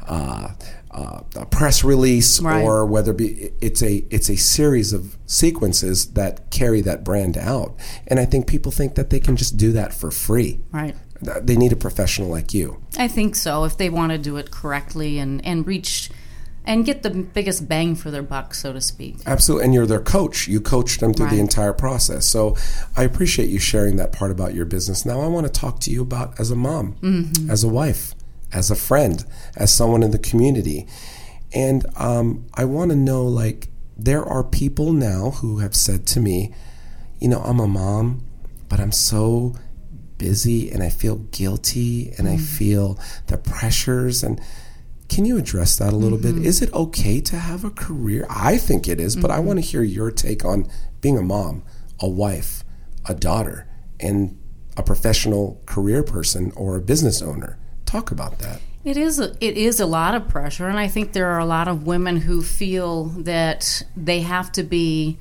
uh, 0.08 0.50
uh, 0.92 1.22
a 1.36 1.46
press 1.46 1.84
release, 1.84 2.42
Right. 2.42 2.62
or 2.64 2.86
whether 2.86 3.12
it 3.12 3.18
be 3.18 3.52
it's 3.62 3.82
a 3.82 4.04
it's 4.12 4.30
a 4.30 4.36
series 4.36 4.94
of 4.94 5.18
sequences 5.26 6.08
that 6.14 6.52
carry 6.52 6.82
that 6.82 7.04
brand 7.04 7.38
out. 7.38 7.76
And 8.08 8.20
I 8.20 8.26
think 8.26 8.46
people 8.46 8.72
think 8.72 8.96
that 8.96 9.10
they 9.10 9.20
can 9.20 9.36
just 9.38 9.56
do 9.58 9.72
that 9.72 9.94
for 9.94 10.12
free. 10.12 10.60
Right. 10.72 10.96
They 11.42 11.56
need 11.56 11.72
a 11.72 11.78
professional 11.78 12.28
like 12.28 12.54
you. 12.54 12.84
I 12.98 13.08
think 13.08 13.36
so. 13.36 13.64
If 13.64 13.78
they 13.78 13.90
want 13.90 14.12
to 14.12 14.18
do 14.18 14.36
it 14.36 14.52
correctly 14.52 15.18
and, 15.20 15.44
and 15.46 15.66
reach 15.66 16.10
and 16.66 16.86
get 16.86 17.04
the 17.04 17.10
biggest 17.10 17.68
bang 17.68 17.96
for 17.96 18.10
their 18.12 18.24
buck, 18.24 18.54
so 18.54 18.72
to 18.74 18.80
speak. 18.82 19.18
Absolutely. 19.26 19.66
And 19.66 19.74
you're 19.74 19.86
their 19.86 20.00
coach. 20.02 20.48
You 20.48 20.62
coached 20.62 21.00
them 21.02 21.14
through 21.14 21.30
the 21.30 21.40
entire 21.40 21.74
process. 21.74 22.26
So 22.26 22.56
I 22.96 23.04
appreciate 23.04 23.50
you 23.50 23.60
sharing 23.60 23.98
that 23.98 24.12
part 24.14 24.32
about 24.32 24.54
your 24.54 24.66
business. 24.66 25.06
Now 25.06 25.22
I 25.22 25.28
want 25.28 25.46
to 25.46 25.52
talk 25.52 25.80
to 25.82 25.92
you 25.92 26.02
about 26.02 26.40
as 26.40 26.52
a 26.52 26.56
mom, 26.56 26.96
Mm-hmm. 27.02 27.50
as 27.50 27.64
a 27.64 27.68
wife, 27.68 28.14
as 28.54 28.72
a 28.72 28.76
friend, 28.76 29.26
as 29.58 29.74
someone 29.74 30.04
in 30.04 30.12
the 30.12 30.20
community. 30.20 30.88
And 31.54 31.86
um, 31.98 32.46
I 32.54 32.66
want 32.66 32.92
to 32.92 32.98
know 32.98 33.26
like, 33.26 33.68
there 33.96 34.24
are 34.24 34.44
people 34.44 34.92
now 34.92 35.32
who 35.32 35.60
have 35.60 35.76
said 35.76 36.08
to 36.08 36.20
me, 36.20 36.54
you 37.20 37.28
know, 37.28 37.40
I'm 37.42 37.60
a 37.60 37.68
mom, 37.68 38.24
but 38.70 38.80
I'm 38.80 38.92
so 38.92 39.56
busy 40.18 40.72
and 40.72 40.82
I 40.82 40.90
feel 40.90 41.18
guilty 41.18 42.14
and 42.18 42.28
I 42.28 42.38
feel 42.38 42.98
the 43.28 43.38
pressures 43.38 44.24
and 44.24 44.40
can 45.14 45.26
you 45.26 45.38
address 45.38 45.78
that 45.78 45.94
a 45.94 45.96
little 45.96 46.18
bit? 46.18 46.44
Is 46.44 46.64
it 46.64 46.74
okay 46.74 47.22
to 47.22 47.38
have 47.38 47.64
a 47.64 47.70
career? 47.70 48.26
I 48.32 48.58
think 48.58 48.88
it 48.88 49.00
is, 49.00 49.16
but 49.16 49.30
I 49.30 49.38
want 49.38 49.58
to 49.58 49.62
hear 49.62 49.84
your 49.84 50.10
take 50.10 50.44
on 50.44 50.68
being 51.02 51.20
a 51.20 51.22
mom, 51.22 51.64
a 52.00 52.10
wife, 52.10 52.64
a 53.06 53.14
daughter, 53.14 53.68
and 54.00 54.40
a 54.76 54.82
professional 54.82 55.62
career 55.68 56.02
person 56.02 56.52
or 56.56 56.78
a 56.78 56.82
business 56.82 57.22
owner. 57.22 57.60
Talk 57.86 58.10
about 58.10 58.40
that. 58.40 58.60
It 58.84 58.98
is 58.98 59.20
a, 59.20 59.36
it 59.40 59.56
is 59.56 59.80
a 59.80 59.86
lot 59.86 60.16
of 60.16 60.28
pressure, 60.28 60.68
and 60.68 60.80
I 60.80 60.88
think 60.88 61.14
there 61.14 61.28
are 61.28 61.40
a 61.40 61.46
lot 61.46 61.68
of 61.68 61.86
women 61.86 62.18
who 62.18 62.42
feel 62.42 63.06
that 63.06 63.84
they 63.96 64.22
have 64.22 64.52
to 64.54 64.64
be 64.64 65.20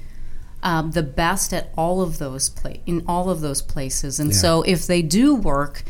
um, 0.63 0.93
the 0.93 1.03
best 1.03 1.53
at 1.53 1.71
all 1.77 2.01
of 2.01 2.17
those 2.17 2.49
pla- 2.49 2.81
in 2.87 3.05
all 3.07 3.29
of 3.29 3.43
those 3.43 3.61
places, 3.61 4.19
and 4.19 4.35
so 4.35 4.63
if 4.63 4.87
they 4.87 5.03
do 5.03 5.35
work. 5.35 5.85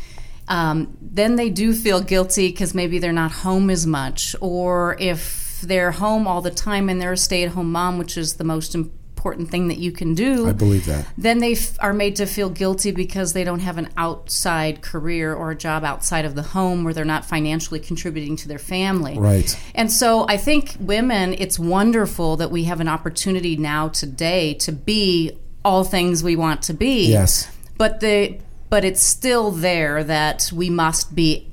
Um, 0.47 0.97
then 1.01 1.35
they 1.35 1.49
do 1.49 1.73
feel 1.73 2.01
guilty 2.01 2.49
because 2.49 2.73
maybe 2.73 2.99
they're 2.99 3.13
not 3.13 3.31
home 3.31 3.69
as 3.69 3.87
much, 3.87 4.35
or 4.41 4.97
if 4.99 5.61
they're 5.61 5.91
home 5.91 6.27
all 6.27 6.41
the 6.41 6.51
time 6.51 6.89
and 6.89 7.01
they're 7.01 7.13
a 7.13 7.17
stay-at-home 7.17 7.71
mom, 7.71 7.97
which 7.97 8.17
is 8.17 8.33
the 8.35 8.43
most 8.43 8.75
important 8.75 9.49
thing 9.49 9.69
that 9.69 9.77
you 9.77 9.89
can 9.89 10.13
do 10.13 10.49
I 10.49 10.51
believe 10.51 10.85
that. 10.87 11.07
then 11.17 11.39
they 11.39 11.53
f- 11.53 11.77
are 11.79 11.93
made 11.93 12.17
to 12.17 12.25
feel 12.25 12.49
guilty 12.49 12.91
because 12.91 13.31
they 13.31 13.45
don't 13.45 13.61
have 13.61 13.77
an 13.77 13.87
outside 13.95 14.81
career 14.81 15.33
or 15.33 15.51
a 15.51 15.55
job 15.55 15.85
outside 15.85 16.25
of 16.25 16.35
the 16.35 16.41
home 16.41 16.83
where 16.83 16.93
they're 16.93 17.05
not 17.05 17.23
financially 17.23 17.79
contributing 17.79 18.35
to 18.35 18.49
their 18.49 18.59
family. 18.59 19.17
Right. 19.17 19.57
And 19.75 19.89
so 19.89 20.25
I 20.27 20.35
think 20.35 20.75
women, 20.77 21.35
it's 21.35 21.57
wonderful 21.57 22.35
that 22.35 22.51
we 22.51 22.65
have 22.65 22.81
an 22.81 22.89
opportunity 22.89 23.55
now 23.55 23.87
today 23.87 24.55
to 24.55 24.73
be 24.73 25.39
all 25.63 25.85
things 25.85 26.21
we 26.21 26.35
want 26.35 26.61
to 26.63 26.73
be. 26.73 27.07
Yes. 27.07 27.49
But 27.77 28.01
the 28.01 28.39
but 28.73 28.83
it's 28.83 29.03
still 29.03 29.51
there 29.51 30.03
that 30.03 30.49
we 30.51 30.67
must 30.67 31.13
be 31.13 31.47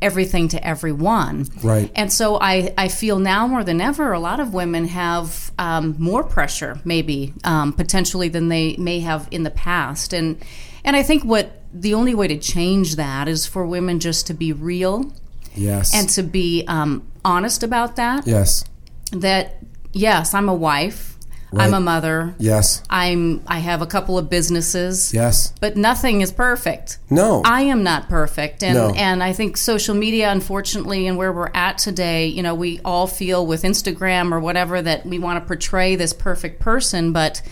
everything 0.00 0.48
to 0.48 0.66
everyone. 0.66 1.46
Right. 1.62 1.92
And 1.94 2.10
so 2.10 2.38
I, 2.40 2.72
I 2.78 2.88
feel 2.88 3.18
now 3.18 3.46
more 3.46 3.62
than 3.62 3.82
ever, 3.82 4.14
a 4.14 4.18
lot 4.18 4.40
of 4.40 4.54
women 4.54 4.86
have 4.88 5.52
um, 5.58 5.94
more 5.98 6.24
pressure, 6.24 6.80
maybe 6.82 7.34
um, 7.44 7.74
potentially 7.74 8.30
than 8.30 8.48
they 8.48 8.76
may 8.78 9.00
have 9.00 9.28
in 9.30 9.42
the 9.42 9.50
past. 9.50 10.14
And 10.14 10.42
and 10.86 10.96
I 10.96 11.02
think 11.02 11.22
what 11.22 11.60
the 11.70 11.92
only 11.92 12.14
way 12.14 12.28
to 12.28 12.38
change 12.38 12.96
that 12.96 13.28
is 13.28 13.44
for 13.44 13.66
women 13.66 14.00
just 14.00 14.26
to 14.28 14.32
be 14.32 14.50
real 14.54 15.12
Yes. 15.54 15.94
and 15.94 16.08
to 16.16 16.22
be 16.22 16.64
um, 16.66 17.06
honest 17.26 17.62
about 17.62 17.96
that. 17.96 18.26
yes. 18.26 18.64
That 19.12 19.58
yes, 19.92 20.32
I'm 20.32 20.48
a 20.48 20.54
wife, 20.54 21.13
I'm 21.60 21.74
a 21.74 21.80
mother, 21.80 22.34
Yes. 22.38 22.82
I'm 22.90 23.42
I 23.46 23.58
have 23.58 23.82
a 23.82 23.86
couple 23.86 24.18
of 24.18 24.28
businesses. 24.30 25.12
Yes. 25.14 25.52
But 25.60 25.76
nothing 25.76 26.20
is 26.20 26.32
perfect. 26.32 26.98
No. 27.10 27.42
I 27.44 27.62
am 27.62 27.82
not 27.82 28.08
perfect, 28.08 28.62
and 28.62 28.74
No. 28.74 28.92
and 28.96 29.22
I 29.22 29.32
think 29.32 29.56
social 29.56 29.94
media, 29.94 30.30
unfortunately, 30.30 31.06
and 31.06 31.16
where 31.16 31.32
we're 31.32 31.50
at 31.54 31.78
today, 31.78 32.26
you 32.26 32.42
know, 32.42 32.54
we 32.54 32.80
all 32.84 33.06
feel 33.06 33.46
with 33.46 33.62
Instagram 33.62 34.32
or 34.32 34.40
whatever 34.40 34.80
that 34.82 35.04
we 35.06 35.18
want 35.18 35.42
to 35.42 35.46
portray 35.46 35.96
this 35.96 36.12
perfect 36.12 36.60
person, 36.60 37.12
but 37.12 37.42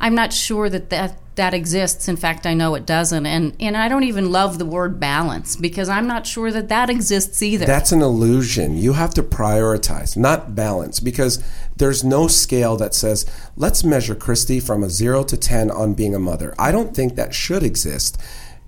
I'm 0.00 0.14
not 0.14 0.32
sure 0.32 0.68
that 0.68 0.90
that 0.90 1.18
that 1.36 1.54
exists. 1.54 2.08
In 2.08 2.16
fact, 2.16 2.46
I 2.46 2.54
know 2.54 2.74
it 2.74 2.84
doesn't, 2.84 3.24
and 3.24 3.54
and 3.60 3.76
I 3.76 3.88
don't 3.88 4.04
even 4.04 4.32
love 4.32 4.58
the 4.58 4.66
word 4.66 4.98
balance 4.98 5.54
because 5.56 5.88
I'm 5.88 6.06
not 6.06 6.26
sure 6.26 6.50
that 6.50 6.68
that 6.68 6.90
exists 6.90 7.42
either. 7.42 7.64
That's 7.64 7.92
an 7.92 8.02
illusion. 8.02 8.76
You 8.76 8.94
have 8.94 9.14
to 9.14 9.22
prioritize, 9.22 10.16
not 10.16 10.54
balance, 10.54 10.98
because 10.98 11.42
there's 11.76 12.02
no 12.02 12.26
scale 12.26 12.76
that 12.76 12.94
says, 12.94 13.26
let's 13.56 13.84
measure 13.84 14.14
Kristi 14.14 14.62
from 14.62 14.82
a 14.82 14.90
zero 14.90 15.22
to 15.24 15.36
10 15.36 15.70
on 15.70 15.94
being 15.94 16.14
a 16.14 16.18
mother. 16.18 16.54
I 16.58 16.72
don't 16.72 16.94
think 16.94 17.14
that 17.14 17.34
should 17.34 17.62
exist. 17.62 18.20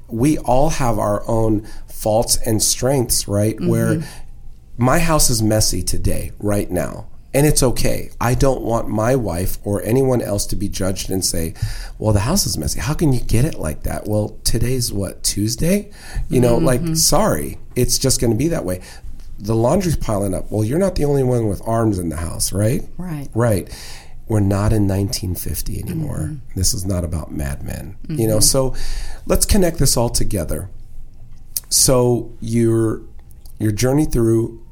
We 0.07 0.39
all 0.39 0.71
have 0.71 0.99
our 0.99 1.27
own 1.29 1.67
faults 1.87 2.37
and 2.47 2.63
strengths, 2.63 3.27
right? 3.27 3.59
Where 3.61 3.97
mm-hmm. 3.97 4.85
my 4.85 4.99
house 4.99 5.31
is 5.31 5.43
messy 5.43 5.83
today, 5.83 6.33
right 6.39 6.71
now. 6.71 7.08
And 7.35 7.47
it's 7.47 7.63
okay. 7.63 8.11
I 8.21 8.35
don't 8.35 8.63
want 8.63 8.89
my 8.89 9.15
wife 9.15 9.59
or 9.63 9.83
anyone 9.83 10.23
else 10.23 10.47
to 10.47 10.57
be 10.57 10.69
judged 10.69 11.11
and 11.11 11.23
say, 11.23 11.55
well, 11.99 12.15
the 12.15 12.21
house 12.21 12.47
is 12.47 12.57
messy. 12.57 12.81
How 12.81 12.95
can 12.95 13.13
you 13.13 13.21
get 13.21 13.45
it 13.45 13.57
like 13.57 13.83
that? 13.83 14.09
Well, 14.09 14.39
today's 14.45 14.93
what, 14.93 15.23
Tuesday? 15.23 15.91
You 16.31 16.41
know, 16.41 16.57
like, 16.57 16.81
mm-hmm. 16.81 16.95
sorry, 16.95 17.59
it's 17.77 17.99
just 17.99 18.21
going 18.21 18.31
to 18.31 18.37
be 18.37 18.49
that 18.49 18.65
way. 18.65 18.81
The 19.39 19.55
laundry's 19.55 19.97
piling 19.97 20.35
up. 20.35 20.51
Well, 20.51 20.65
you're 20.65 20.79
not 20.79 20.95
the 20.95 21.05
only 21.05 21.23
one 21.23 21.49
with 21.49 21.61
arms 21.67 21.99
in 21.99 22.09
the 22.09 22.17
house, 22.17 22.53
right? 22.53 22.83
Right. 22.97 23.29
Right. 23.35 23.69
We're 24.27 24.41
not 24.41 24.73
in 24.73 24.89
1950 24.89 25.81
anymore. 25.81 26.19
Mm-hmm. 26.19 26.59
This 26.59 26.73
is 26.73 26.85
not 26.85 27.05
about 27.05 27.31
Mad 27.31 27.63
Men. 27.63 27.97
You 28.09 28.27
know, 28.27 28.39
mm-hmm. 28.39 28.41
so 28.41 28.75
let's 29.27 29.47
connect 29.47 29.79
this 29.79 29.97
all 29.97 30.11
together. 30.11 30.71
So 31.69 32.33
you're 32.41 33.03
your 33.59 33.73
journey 33.73 34.05
through 34.05 34.65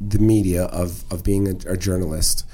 the 0.00 0.18
media 0.18 0.64
of, 0.64 1.10
of 1.12 1.24
being 1.24 1.48
a, 1.48 1.72
a 1.72 1.76
journalist, 1.76 2.46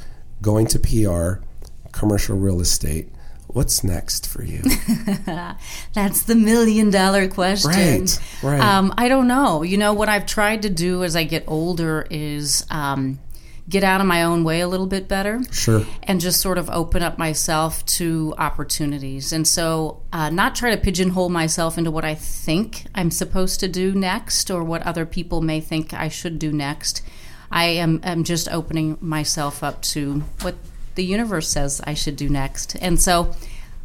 going 0.43 0.67
to 0.69 0.79
PR, 0.79 1.45
commercial 1.93 2.37
real 2.37 2.61
estate. 2.61 3.09
What's 3.49 3.83
next 3.83 4.29
for 4.29 4.45
you? 4.45 4.63
That's 5.93 6.23
the 6.23 6.37
million 6.37 6.91
dollar 6.91 7.27
question. 7.27 8.03
Right, 8.03 8.19
right. 8.45 8.61
Um, 8.61 8.95
I 8.97 9.09
don't 9.09 9.27
know. 9.27 9.65
You 9.65 9.77
know, 9.77 9.93
what 9.93 10.09
I've 10.09 10.27
tried 10.27 10.63
to 10.63 10.71
do 10.71 11.03
as 11.03 11.17
I 11.17 11.25
get 11.25 11.43
older 11.49 12.07
is 12.11 12.65
um, 12.71 13.19
get 13.71 13.85
out 13.85 14.01
of 14.01 14.07
my 14.07 14.23
own 14.23 14.45
way 14.45 14.61
a 14.61 14.69
little 14.69 14.87
bit 14.87 15.09
better. 15.09 15.41
Sure. 15.53 15.85
And 16.03 16.21
just 16.21 16.41
sort 16.41 16.59
of 16.59 16.69
open 16.71 17.03
up 17.03 17.19
myself 17.19 17.85
to 17.87 18.35
opportunities. 18.37 19.33
And 19.33 19.47
so, 19.47 20.03
uh, 20.13 20.29
not 20.31 20.55
try 20.55 20.71
to 20.75 20.77
pigeonhole 20.77 21.29
myself 21.29 21.79
into 21.79 21.91
what 21.91 22.05
I 22.05 22.15
think 22.15 22.87
I'm 22.95 23.11
supposed 23.11 23.61
to 23.61 23.69
do 23.69 23.95
next 23.95 24.51
or 24.51 24.63
what 24.65 24.83
other 24.83 25.07
people 25.07 25.41
may 25.41 25.61
think 25.61 25.95
I 25.95 26.09
should 26.09 26.39
do 26.39 26.53
next. 26.53 27.03
I 27.51 27.65
am, 27.65 28.01
am 28.03 28.25
just 28.25 28.49
opening 28.49 28.97
myself 29.01 29.63
up 29.63 29.83
to 29.83 30.21
what 30.43 30.55
the 30.95 31.05
universe 31.05 31.49
says 31.49 31.81
I 31.85 31.95
should 31.95 32.17
do 32.17 32.29
next. 32.29 32.77
And 32.81 33.01
so 33.01 33.35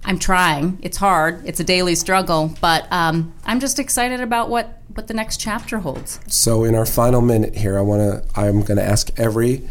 I'm 0.03 0.19
trying. 0.19 0.77
It's 0.81 0.97
hard. 0.97 1.41
It's 1.45 1.59
a 1.59 1.63
daily 1.63 1.95
struggle, 1.95 2.53
but 2.61 2.91
um, 2.91 3.33
I'm 3.45 3.59
just 3.59 3.79
excited 3.79 4.21
about 4.21 4.49
what 4.49 4.81
what 4.93 5.07
the 5.07 5.13
next 5.13 5.41
chapter 5.41 5.79
holds. 5.79 6.19
So 6.27 6.63
in 6.63 6.73
our 6.73 6.85
final 6.85 7.21
minute 7.21 7.55
here, 7.55 7.77
I 7.77 7.81
want 7.81 8.01
to 8.01 8.39
I'm 8.39 8.61
going 8.61 8.77
to 8.77 8.83
ask 8.83 9.09
every 9.19 9.67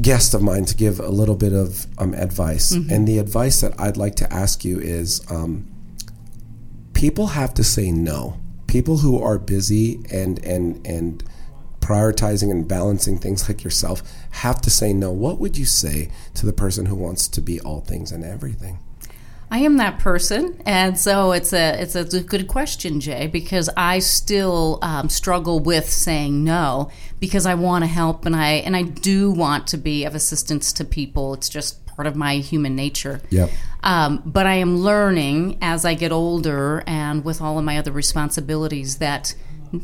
guest 0.00 0.34
of 0.34 0.42
mine 0.42 0.64
to 0.66 0.76
give 0.76 0.98
a 0.98 1.08
little 1.08 1.36
bit 1.36 1.52
of 1.52 1.86
um, 1.98 2.14
advice, 2.14 2.72
mm-hmm. 2.72 2.92
and 2.92 3.06
the 3.06 3.18
advice 3.18 3.60
that 3.60 3.78
I'd 3.80 3.96
like 3.96 4.16
to 4.16 4.32
ask 4.32 4.64
you 4.64 4.80
is, 4.80 5.24
um, 5.30 5.66
people 6.92 7.28
have 7.28 7.54
to 7.54 7.64
say 7.64 7.92
no. 7.92 8.40
People 8.66 8.98
who 8.98 9.22
are 9.22 9.38
busy 9.38 10.04
and 10.10 10.44
and 10.44 10.84
and 10.84 11.22
prioritizing 11.84 12.50
and 12.50 12.66
balancing 12.66 13.18
things 13.18 13.48
like 13.48 13.62
yourself 13.62 14.02
have 14.30 14.60
to 14.62 14.70
say 14.70 14.92
no. 14.94 15.12
What 15.12 15.38
would 15.38 15.58
you 15.58 15.66
say 15.66 16.10
to 16.34 16.46
the 16.46 16.52
person 16.52 16.86
who 16.86 16.96
wants 16.96 17.28
to 17.28 17.40
be 17.40 17.60
all 17.60 17.82
things 17.82 18.10
and 18.10 18.24
everything? 18.24 18.78
I 19.50 19.58
am 19.58 19.76
that 19.76 19.98
person, 19.98 20.60
and 20.64 20.98
so 20.98 21.32
it's 21.32 21.52
a 21.52 21.80
it's 21.80 21.94
a 21.94 22.22
good 22.22 22.48
question, 22.48 22.98
Jay, 22.98 23.26
because 23.26 23.68
I 23.76 23.98
still 23.98 24.78
um, 24.82 25.08
struggle 25.08 25.60
with 25.60 25.88
saying 25.88 26.42
no 26.42 26.90
because 27.20 27.46
I 27.46 27.54
want 27.54 27.84
to 27.84 27.86
help 27.86 28.24
and 28.24 28.34
I 28.34 28.52
and 28.66 28.74
I 28.74 28.82
do 28.82 29.30
want 29.30 29.66
to 29.68 29.76
be 29.76 30.04
of 30.06 30.14
assistance 30.14 30.72
to 30.72 30.84
people. 30.84 31.34
It's 31.34 31.48
just 31.48 31.84
part 31.86 32.06
of 32.06 32.16
my 32.16 32.36
human 32.36 32.74
nature. 32.74 33.20
Yep. 33.30 33.50
Um, 33.82 34.22
but 34.24 34.46
I 34.46 34.54
am 34.54 34.78
learning 34.78 35.58
as 35.60 35.84
I 35.84 35.94
get 35.94 36.10
older 36.10 36.82
and 36.86 37.24
with 37.24 37.40
all 37.40 37.58
of 37.58 37.64
my 37.64 37.78
other 37.78 37.92
responsibilities 37.92 38.96
that 38.96 39.34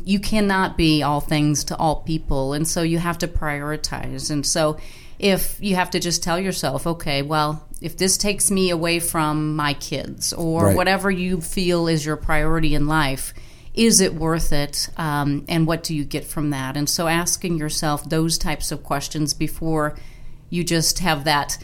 you 0.05 0.19
cannot 0.19 0.77
be 0.77 1.03
all 1.03 1.21
things 1.21 1.63
to 1.65 1.77
all 1.77 1.97
people, 2.01 2.53
and 2.53 2.67
so 2.67 2.81
you 2.81 2.99
have 2.99 3.17
to 3.19 3.27
prioritize. 3.27 4.31
And 4.31 4.45
so 4.45 4.77
if 5.19 5.57
you 5.61 5.75
have 5.75 5.91
to 5.91 5.99
just 5.99 6.23
tell 6.23 6.39
yourself, 6.39 6.87
okay, 6.87 7.21
well, 7.21 7.67
if 7.81 7.97
this 7.97 8.17
takes 8.17 8.49
me 8.49 8.69
away 8.69 8.99
from 8.99 9.55
my 9.55 9.73
kids 9.73 10.33
or 10.33 10.65
right. 10.65 10.75
whatever 10.75 11.11
you 11.11 11.41
feel 11.41 11.87
is 11.87 12.05
your 12.05 12.17
priority 12.17 12.75
in 12.75 12.87
life, 12.87 13.33
is 13.73 14.01
it 14.01 14.13
worth 14.13 14.51
it? 14.51 14.89
Um, 14.97 15.45
and 15.47 15.65
what 15.65 15.83
do 15.83 15.95
you 15.95 16.03
get 16.03 16.25
from 16.25 16.49
that? 16.49 16.75
And 16.75 16.89
so 16.89 17.07
asking 17.07 17.57
yourself 17.57 18.07
those 18.09 18.37
types 18.37 18.71
of 18.71 18.83
questions 18.83 19.33
before 19.33 19.95
you 20.49 20.63
just 20.63 20.99
have 20.99 21.23
that 21.23 21.57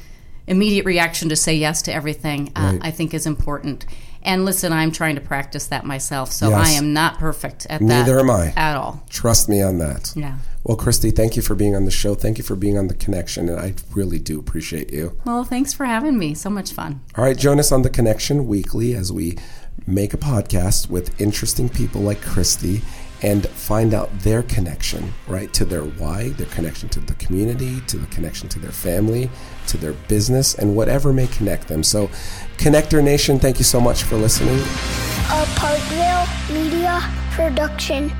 immediate 0.47 0.85
reaction 0.85 1.29
to 1.29 1.35
say 1.35 1.55
yes 1.55 1.81
to 1.83 1.93
everything, 1.93 2.51
uh, 2.55 2.73
right. 2.73 2.79
I 2.83 2.91
think 2.91 3.13
is 3.13 3.25
important. 3.25 3.85
And 4.27 4.43
listen, 4.43 4.73
I'm 4.73 4.91
trying 4.91 5.15
to 5.15 5.21
practice 5.21 5.67
that 5.67 5.85
myself, 5.85 6.33
so 6.33 6.49
yes. 6.49 6.67
I 6.67 6.71
am 6.71 6.91
not 6.91 7.17
perfect 7.17 7.65
at 7.69 7.79
Neither 7.79 7.87
that. 7.87 8.11
Neither 8.11 8.19
am 8.19 8.29
I. 8.29 8.53
At 8.57 8.75
all. 8.75 9.01
Trust 9.09 9.47
me 9.47 9.61
on 9.61 9.77
that. 9.77 10.11
Yeah. 10.17 10.39
Well, 10.65 10.75
Kristi, 10.75 11.15
thank 11.15 11.37
you 11.37 11.41
for 11.41 11.55
being 11.55 11.77
on 11.77 11.85
the 11.85 11.91
show. 11.91 12.13
Thank 12.13 12.37
you 12.37 12.43
for 12.43 12.57
being 12.57 12.77
on 12.77 12.89
the 12.89 12.93
connection, 12.93 13.47
and 13.47 13.57
I 13.57 13.73
really 13.95 14.19
do 14.19 14.37
appreciate 14.37 14.91
you. 14.91 15.17
Well, 15.23 15.45
thanks 15.45 15.71
for 15.71 15.85
having 15.85 16.19
me. 16.19 16.33
So 16.33 16.49
much 16.49 16.73
fun. 16.73 16.99
All 17.15 17.23
right, 17.23 17.37
join 17.37 17.57
us 17.57 17.71
on 17.71 17.83
the 17.83 17.89
connection 17.89 18.47
weekly 18.47 18.93
as 18.93 19.13
we 19.13 19.37
make 19.85 20.13
a 20.13 20.17
podcast 20.17 20.89
with 20.89 21.19
interesting 21.21 21.69
people 21.69 22.01
like 22.01 22.19
Kristi 22.19 22.81
and 23.21 23.47
find 23.47 23.93
out 23.93 24.11
their 24.19 24.43
connection, 24.43 25.13
right, 25.27 25.51
to 25.53 25.65
their 25.65 25.83
why, 25.83 26.29
their 26.29 26.47
connection 26.47 26.87
to 26.89 26.99
the 26.99 27.15
community, 27.15 27.81
to 27.87 27.97
the 27.97 28.05
connection 28.07 28.47
to 28.49 28.59
their 28.59 28.71
family, 28.71 29.29
to 29.67 29.77
their 29.77 29.93
business, 29.93 30.53
and 30.53 30.75
whatever 30.75 31.11
may 31.11 31.27
connect 31.27 31.67
them. 31.67 31.81
So, 31.81 32.09
Connector 32.57 33.03
Nation, 33.03 33.39
thank 33.39 33.59
you 33.59 33.63
so 33.65 33.79
much 33.79 34.03
for 34.03 34.15
listening. 34.15 34.59
A 35.29 35.45
Parkville 35.55 36.27
Media 36.53 37.01
Production. 37.31 38.11